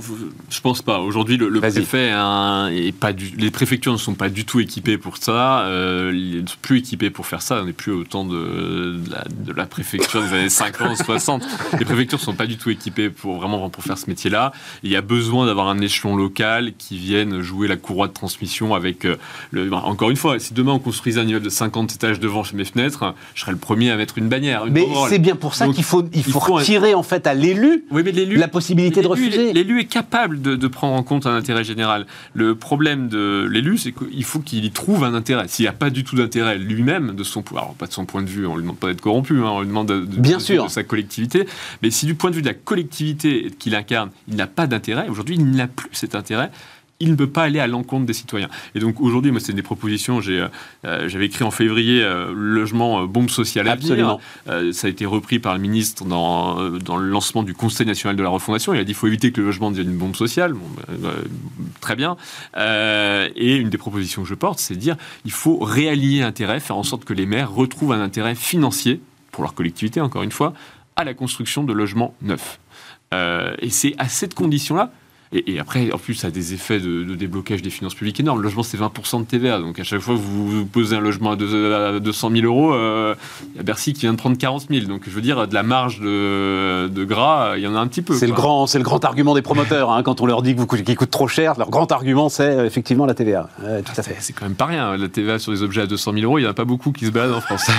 [0.49, 0.99] je pense pas.
[0.99, 4.97] Aujourd'hui, le, préfet hein, est pas du, les préfectures ne sont pas du tout équipées
[4.97, 5.61] pour ça.
[5.61, 7.59] Euh, ils ne sont plus équipées pour faire ça.
[7.61, 11.43] On n'est plus au temps de, de la, de la préfecture des années 50, 60.
[11.79, 14.53] Les préfectures ne sont pas du tout équipées pour vraiment pour faire ce métier-là.
[14.83, 18.73] Il y a besoin d'avoir un échelon local qui vienne jouer la courroie de transmission
[18.73, 19.17] avec euh,
[19.51, 19.69] le.
[19.69, 22.55] ben, encore une fois, si demain on construisait un immeuble de 50 étages devant chez
[22.55, 24.65] mes fenêtres, je serais le premier à mettre une bannière.
[24.65, 27.27] Une Mais c'est bien pour ça qu'il faut, il faut, faut un- retirer en fait
[27.27, 28.03] à l'élu Oui,
[28.35, 29.53] la possibilité de refuser.
[29.53, 32.05] L'élu est capable de, de prendre en compte un intérêt général.
[32.33, 35.47] Le problème de l'élu, c'est qu'il faut qu'il y trouve un intérêt.
[35.47, 38.21] S'il n'y a pas du tout d'intérêt lui-même, de son alors pas de son point
[38.21, 40.39] de vue, on lui demande pas d'être corrompu, hein, on lui demande de, de- Bien
[40.39, 40.65] sûr.
[40.65, 41.45] de sa collectivité.
[41.81, 45.07] Mais si du point de vue de la collectivité qu'il incarne, il n'a pas d'intérêt,
[45.09, 46.51] aujourd'hui il n'a plus cet intérêt,
[47.01, 48.49] il ne peut pas aller à l'encontre des citoyens.
[48.75, 50.21] Et donc aujourd'hui, moi, c'est des propositions.
[50.21, 50.45] J'ai,
[50.85, 54.19] euh, j'avais écrit en février euh, logement euh, bombe sociale Absolument.
[54.45, 58.23] ça a été repris par le ministre dans, dans le lancement du Conseil national de
[58.23, 58.73] la refondation.
[58.73, 60.53] Il a dit qu'il faut éviter que le logement devienne une bombe sociale.
[60.53, 60.67] Bon,
[60.99, 61.09] bah,
[61.81, 62.15] très bien.
[62.55, 64.95] et une des propositions que je porte, c'est de dire
[65.25, 69.43] il faut réaligner l'intérêt, faire en sorte que les maires retrouvent un intérêt financier pour
[69.43, 70.53] leur collectivité, encore une fois,
[70.95, 72.59] à la construction de logements neufs.
[73.13, 74.91] et c'est à cette condition-là
[75.33, 78.39] et, après, en plus, ça a des effets de, déblocage des finances publiques énormes.
[78.39, 79.59] Le logement, c'est 20% de TVA.
[79.59, 83.15] Donc, à chaque fois que vous posez un logement à, 200 000 euros, euh,
[83.53, 84.87] il y a Bercy qui vient de prendre 40 000.
[84.87, 88.01] Donc, je veux dire, de la marge de, gras, il y en a un petit
[88.01, 88.13] peu.
[88.13, 89.91] C'est le, grand, le grand argument des promoteurs.
[89.91, 93.05] Hein, quand on leur dit qu'ils coûtent trop cher, leur grand argument, c'est euh, effectivement
[93.05, 93.49] la TVA.
[93.57, 94.17] tout à fait.
[94.19, 94.97] C'est quand même pas rien.
[94.97, 96.91] La TVA sur des objets à 200 000 euros, il n'y en a pas beaucoup
[96.91, 97.69] qui se baladent en France.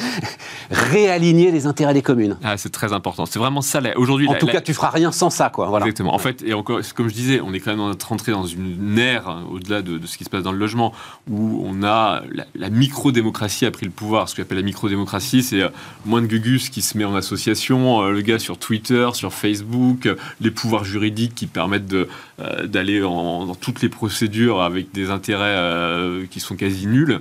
[0.70, 2.36] Réaligner les intérêts des communes.
[2.44, 3.24] Ah, c'est très important.
[3.24, 3.80] C'est vraiment ça.
[3.96, 5.48] Aujourd'hui, en tout cas, tu feras rien sans ça.
[5.48, 5.68] Quoi.
[5.68, 5.86] Voilà.
[5.86, 6.14] Exactement.
[6.14, 9.28] En fait, et encore comme je disais, on est quand même rentré dans une ère,
[9.28, 10.92] hein, au-delà de, ce qui se passe dans le logement,
[11.30, 12.22] où on a
[12.54, 14.28] la, micro-démocratie a pris le pouvoir.
[14.28, 15.68] Ce qu'on appelle la micro-démocratie, c'est euh,
[16.04, 20.06] moins de Gugus qui se met en association, euh, le gars sur Twitter, sur Facebook,
[20.06, 21.94] euh, les pouvoirs juridiques qui permettent
[22.64, 27.20] d'aller dans toutes les procédures avec des intérêts qui sont quasi nuls.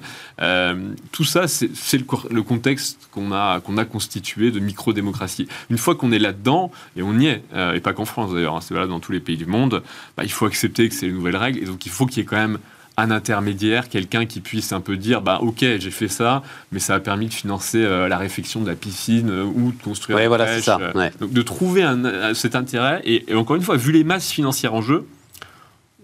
[1.11, 5.47] tout ça, c'est le, contexte qu'on a, qu'on a constitué de micro-démocratie.
[5.69, 7.43] Une fois qu'on est là-dedans, et on y est,
[7.75, 9.83] et pas qu'en France d'ailleurs, hein, c'est valable dans tous les pays du monde,
[10.17, 11.59] bah, il faut accepter que c'est les nouvelles règles.
[11.59, 12.59] Et donc, il faut qu'il y ait quand même
[12.97, 16.95] un intermédiaire, quelqu'un qui puisse un peu dire bah ok j'ai fait ça, mais ça
[16.95, 20.27] a permis de financer euh, la réfection de la piscine euh, ou de construire ouais,
[20.27, 20.77] voilà, ça.
[20.79, 21.09] Euh.
[21.19, 24.81] Donc de trouver un, cet intérêt et, encore une fois vu les masses financières en
[24.81, 25.07] jeu,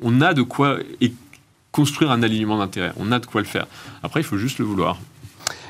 [0.02, 1.14] on a de quoi et
[1.72, 3.68] construire un alignement d'intérêt, on a de quoi le faire.
[4.02, 4.98] Après il faut juste le vouloir.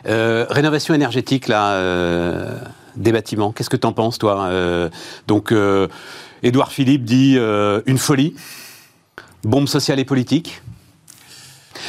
[0.06, 2.60] rénovation énergétique là
[2.96, 4.50] des bâtiments, qu'est-ce que tu en penses toi?
[5.28, 5.54] Donc
[6.44, 8.36] Édouard Philippe dit euh, une folie,
[9.44, 10.62] bombe sociale et politique.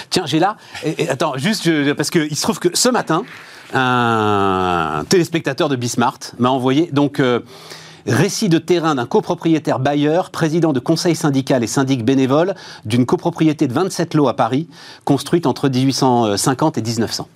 [0.08, 0.56] Tiens, j'ai là.
[1.08, 3.24] attends, juste parce qu'il se trouve que ce matin,
[3.74, 7.40] un téléspectateur de Bismart m'a envoyé donc euh,
[8.06, 13.68] récit de terrain d'un copropriétaire bailleur, président de conseil syndical et syndic bénévole d'une copropriété
[13.68, 14.68] de 27 lots à Paris,
[15.04, 17.28] construite entre 1850 et 1900.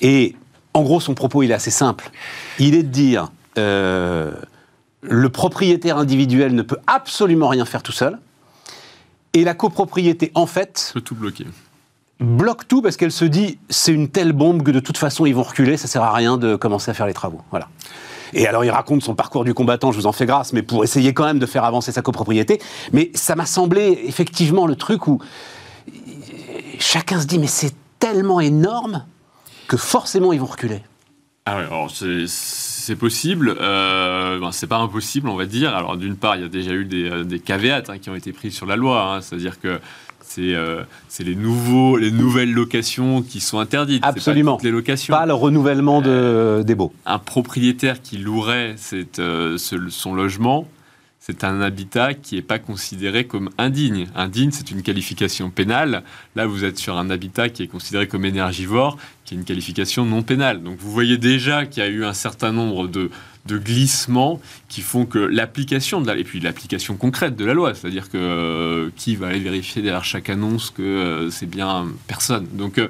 [0.00, 0.34] Et
[0.74, 2.10] en gros, son propos il est assez simple.
[2.58, 3.28] Il est de dire
[3.58, 4.32] euh,
[5.02, 8.18] le propriétaire individuel ne peut absolument rien faire tout seul.
[9.34, 10.90] Et la copropriété, en fait.
[10.94, 11.46] Peut tout bloquer.
[12.20, 15.34] Bloque tout parce qu'elle se dit c'est une telle bombe que de toute façon ils
[15.34, 17.40] vont reculer, ça sert à rien de commencer à faire les travaux.
[17.50, 17.68] Voilà.
[18.32, 20.84] Et alors il raconte son parcours du combattant, je vous en fais grâce, mais pour
[20.84, 22.60] essayer quand même de faire avancer sa copropriété.
[22.92, 25.20] Mais ça m'a semblé effectivement le truc où
[26.78, 29.04] chacun se dit mais c'est tellement énorme
[29.66, 30.82] que forcément ils vont reculer.
[31.44, 35.74] Ah ouais, alors c'est possible, euh, ben, c'est pas impossible, on va dire.
[35.74, 38.14] Alors d'une part, il y a déjà eu des, euh, des caveats hein, qui ont
[38.14, 39.20] été pris sur la loi, hein.
[39.20, 39.80] c'est-à-dire que
[40.20, 40.84] c'est euh,
[41.18, 44.04] les nouveaux, les nouvelles locations qui sont interdites.
[44.04, 44.56] Absolument.
[44.56, 45.12] Pas les locations.
[45.12, 46.92] Pas le renouvellement de, euh, des baux.
[47.06, 49.20] Un propriétaire qui louerait cette,
[49.58, 50.68] son logement
[51.24, 54.08] c'est un habitat qui n'est pas considéré comme indigne.
[54.16, 56.02] Indigne, c'est une qualification pénale.
[56.34, 60.04] Là, vous êtes sur un habitat qui est considéré comme énergivore, qui est une qualification
[60.04, 60.64] non pénale.
[60.64, 63.08] Donc vous voyez déjà qu'il y a eu un certain nombre de,
[63.46, 68.10] glissements qui font que l'application de la, et puis l'application concrète de la loi, c'est-à-dire
[68.10, 72.48] que euh, qui va aller vérifier derrière chaque annonce que euh, c'est bien personne.
[72.54, 72.88] Donc euh,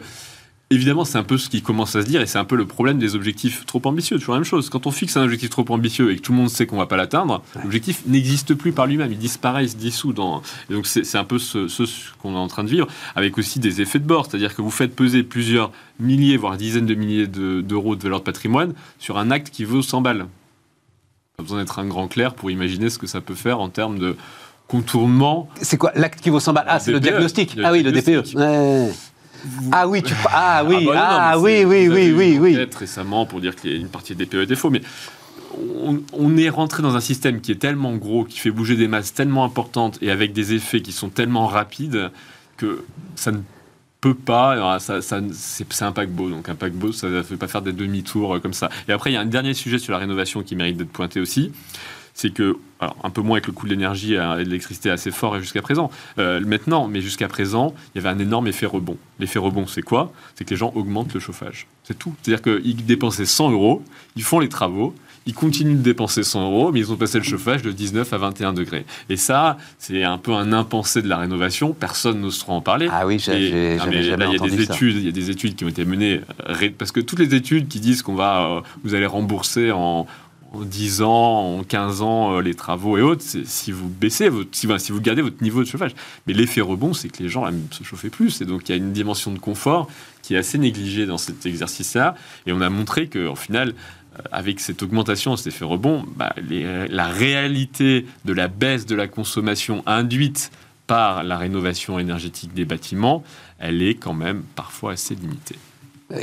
[0.73, 2.67] évidemment, c'est un peu ce qui commence à se dire, et c'est un peu le
[2.67, 4.19] problème des objectifs trop ambitieux.
[4.19, 4.71] Toujours la même chose.
[4.71, 6.81] Quand on fixe un objectif trop ambitieux et que tout le monde sait qu'on ne
[6.81, 9.13] va pas l'atteindre, l'objectif n'existe plus par lui-même.
[9.13, 10.13] Il disparaît, il se dissout.
[10.13, 10.43] Dans...
[10.71, 11.69] Et donc, c'est un peu ce,
[12.21, 14.27] qu'on est en train de vivre, avec aussi des effets de bord.
[14.27, 15.71] C'est-à-dire que vous faites peser plusieurs
[16.01, 19.83] milliers, voire dizaines de milliers d'euros de, valeur de patrimoine sur un acte qui vaut
[19.83, 20.27] 100 balles.
[21.37, 23.99] Pas besoin d'être un grand clair pour imaginer ce que ça peut faire en termes
[23.99, 24.17] de
[24.69, 25.49] contournement.
[25.61, 25.93] C'est quoi?
[25.95, 26.67] L'acte qui vaut 100 balles?
[26.69, 27.57] Ah, c'est le diagnostic.
[27.63, 28.35] Ah oui, le DPE.
[28.35, 28.91] Ouais.
[29.71, 30.15] Ah oui, tu...
[30.31, 32.55] ah oui, ah, bah ah oui, oui, oui, oui, oui.
[32.55, 34.83] Peut-être récemment pour dire qu'il y a une partie des PE faux, mais
[36.13, 39.13] on, est rentré dans un système qui est tellement gros, qui fait bouger des masses
[39.13, 42.11] tellement importantes et avec des effets qui sont tellement rapides
[42.57, 42.85] que
[43.17, 43.39] ça ne
[44.01, 44.79] peut pas.
[44.79, 48.41] Ça, ça c'est un paquebot, donc un paquebot, ça ne fait pas faire des demi-tours
[48.41, 48.71] comme ça.
[48.89, 51.21] Et après, il y a un dernier sujet sur la rénovation qui mérite d'être pointé
[51.21, 51.53] aussi
[52.15, 55.11] c'est que, alors, un peu moins avec le coût de l'énergie et de l'électricité assez
[55.11, 58.97] fort jusqu'à présent, euh, maintenant, mais jusqu'à présent, il y avait un énorme effet rebond.
[59.19, 60.13] L'effet rebond, c'est quoi?
[60.35, 61.67] C'est que les gens augmentent le chauffage.
[61.85, 62.15] C'est tout.
[62.23, 63.83] C'est-à-dire qu'ils dépensaient 100 euros,
[64.17, 64.95] ils font les travaux,
[65.27, 68.19] ils continuent de dépenser 100 euros, mais ils ont passé le chauffage de 19 à
[68.19, 68.85] 21 degrés.
[69.09, 71.73] Et ça, c'est un peu un impensé de la rénovation.
[71.73, 72.89] Personne n'osera en parler.
[72.91, 75.55] Ah oui, j'ai jamais, jamais il y a des études, Il y a des études
[75.55, 76.21] qui ont été menées,
[76.77, 80.07] parce que toutes les études qui disent qu'on va, euh, vous allez rembourser en,
[80.53, 84.51] en 10 ans, en 15 ans, euh, les travaux et autres, si vous baissez, votre,
[84.53, 85.95] si, vous gardez votre niveau de chauffage.
[86.27, 88.41] Mais l'effet rebond, c'est que les gens aiment se chauffer plus.
[88.41, 89.89] Et donc, il y a une dimension de confort
[90.23, 92.15] qui est assez négligée dans cet exercice-là.
[92.47, 93.71] Et on a montré qu'en final,
[94.19, 99.09] euh, avec cette augmentation, cet effet rebond, bah, la réalité de la baisse de la
[99.09, 100.51] consommation induite
[100.87, 103.25] par la rénovation énergétique des bâtiments,
[103.59, 105.57] elle est quand même parfois assez limitée.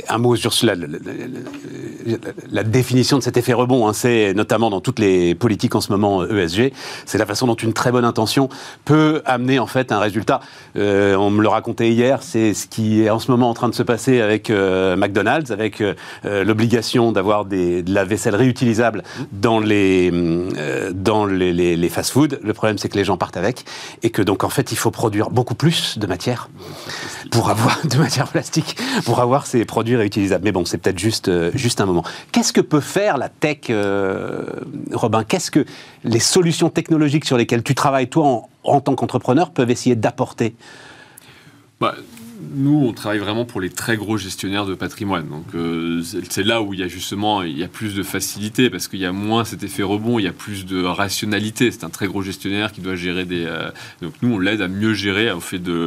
[0.08, 4.98] Un mot sur la, la- définition de cet effet rebond, hein, c'est notamment dans toutes
[4.98, 6.72] les politiques en ce moment euh, ESG,
[7.06, 8.48] c'est la façon dont une très bonne intention
[8.84, 10.40] peut amener en fait un résultat.
[10.76, 13.68] Euh, on me le racontait hier, c'est ce qui est en ce moment en train
[13.68, 15.82] de se passer avec euh, McDonald's, avec
[16.24, 20.10] l'obligation d'avoir de la vaisselle réutilisable dans les
[20.92, 22.38] dans les- les fast-foods.
[22.42, 23.64] Le problème, c'est que les gens partent avec
[24.02, 26.48] et que donc en fait, il faut produire beaucoup plus de matière
[27.30, 30.44] pour avoir de matière plastique pour avoir ces produits réutilisables.
[30.44, 32.04] Mais bon, c'est peut-être juste, euh, juste un moment.
[32.32, 34.44] Qu'est-ce que peut faire la tech, euh,
[34.92, 35.24] Robin?
[35.24, 35.64] Qu'est-ce que
[36.04, 40.54] les solutions technologiques sur lesquelles tu travailles, toi, en, en tant qu'entrepreneur, peuvent essayer d'apporter?
[41.80, 41.94] Bah,
[42.54, 45.28] nous, on travaille vraiment pour les très gros gestionnaires de patrimoine.
[45.28, 48.70] Donc, euh, c'est là où il y a justement il y a plus de facilité
[48.70, 51.70] parce qu'il y a moins cet effet rebond, il y a plus de rationalité.
[51.70, 53.44] C'est un très gros gestionnaire qui doit gérer des.
[53.44, 53.70] euh,
[54.02, 55.86] donc, nous, on l'aide à mieux gérer au fait de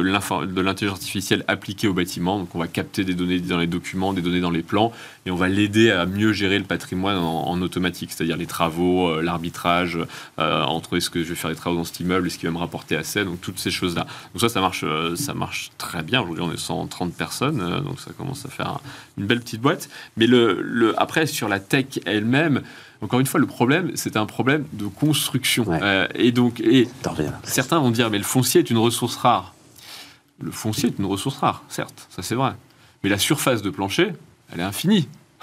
[0.60, 2.38] l'intelligence artificielle appliquée au bâtiment.
[2.38, 4.92] Donc, on va capter des données dans les documents, des données dans les plans,
[5.26, 9.08] et on va l'aider à mieux gérer le patrimoine en, en automatique, c'est-à-dire les travaux,
[9.08, 9.98] euh, l'arbitrage
[10.38, 12.52] euh, entre est-ce que je vais faire des travaux dans cet immeuble, est-ce qu'il va
[12.52, 14.06] me rapporter assez, donc toutes ces choses-là.
[14.34, 16.20] Donc ça, ça marche, euh, ça marche très bien.
[16.20, 18.80] Aujourd'hui, on est 130 personnes, donc ça commence à faire un-
[19.18, 19.88] une belle petite boîte.
[20.16, 22.62] Mais le, le- après, sur la tech elle-même,
[23.00, 25.64] encore une fois, le problème, c'est un problème de construction.
[25.68, 25.78] Ouais.
[25.82, 26.88] Euh, et donc, et
[27.44, 29.54] certains vont dire, mais le foncier est une ressource rare.
[30.40, 32.52] Le foncier est une ressource rare, certes, ça c'est vrai.
[33.02, 34.12] Mais la surface de plancher,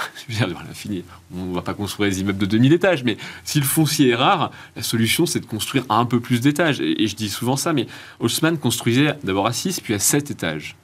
[0.30, 1.04] elle est infinie.
[1.36, 4.16] On ne va pas construire des immeubles de 2000 étages, mais si le foncier est
[4.16, 6.82] rare, la solution c'est de construire un peu plus d'étages.
[6.82, 7.88] Et, je dis souvent ça, mais
[8.20, 10.76] Haussmann construisait d'abord à 6 puis à 7 étages.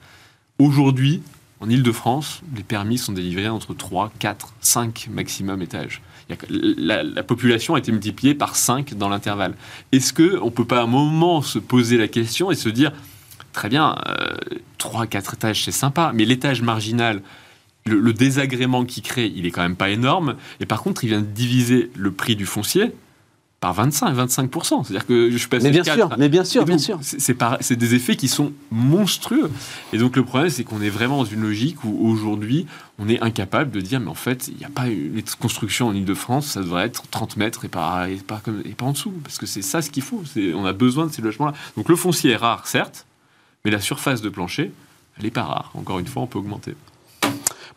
[0.58, 1.22] Aujourd'hui,
[1.60, 6.02] en Ile-de-France, les permis sont délivrés entre 3, 4, 5 maximum étages.
[6.50, 9.54] La, la population a été multipliée par 5 dans l'intervalle.
[9.92, 12.92] Est-ce qu'on ne peut pas à un moment se poser la question et se dire,
[13.52, 13.96] très bien,
[14.76, 17.22] 3, 4 étages, c'est sympa, mais l'étage marginal,
[17.86, 20.36] le, le désagrément qu'il crée, il est quand même pas énorme.
[20.60, 22.92] Et par contre, il vient de diviser le prix du foncier
[23.60, 24.84] par 25, 25%.
[24.84, 27.00] C'est-à-dire que je suis passé Mais bien de 4 sûr, mais bien sûr, bien sûr.
[27.02, 29.50] C'est des effets qui sont monstrueux.
[29.92, 32.66] Et donc le problème, c'est qu'on est vraiment dans une logique où aujourd'hui,
[32.98, 35.88] on est incapable de dire, mais en fait, il n'y a pas une les constructions
[35.88, 38.92] en Ile-de-France, ça devrait être 30 mètres et pas, et pas, comme, et pas en
[38.92, 39.12] dessous.
[39.24, 40.22] Parce que c'est ça ce qu'il faut.
[40.54, 41.54] On a besoin de ces logements-là.
[41.76, 43.06] Donc le foncier est rare, certes,
[43.64, 44.70] mais la surface de plancher,
[45.16, 45.72] elle n'est pas rare.
[45.74, 46.74] Encore une fois, on peut augmenter.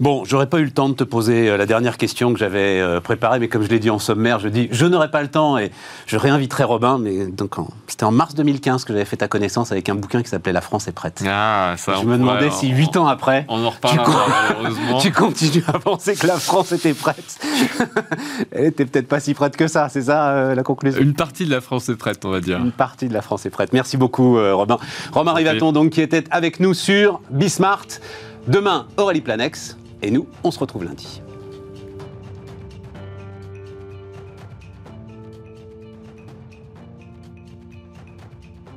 [0.01, 2.81] Bon, j'aurais pas eu le temps de te poser euh, la dernière question que j'avais
[2.81, 5.27] euh, préparée, mais comme je l'ai dit en sommaire, je dis je n'aurai pas le
[5.27, 5.71] temps et
[6.07, 6.97] je réinviterai Robin.
[6.97, 7.53] Mais donc
[7.85, 10.61] c'était en mars 2015 que j'avais fait ta connaissance avec un bouquin qui s'appelait La
[10.61, 11.23] France est prête.
[11.27, 14.97] Ah, ça, je me demandais si huit ans après, On en tu, malheureusement.
[15.01, 17.39] tu continues à penser que la France était prête.
[18.51, 20.99] Elle était peut-être pas si prête que ça, c'est ça euh, la conclusion?
[20.99, 22.57] Une partie de la France est prête, on va dire.
[22.57, 23.71] Une partie de la France est prête.
[23.71, 24.79] Merci beaucoup, euh, Robin.
[25.11, 27.85] Romain Rivaton, donc, qui était avec nous sur Bismart.
[28.47, 29.77] Demain, Aurélie Planex.
[30.01, 31.21] Et nous, on se retrouve lundi.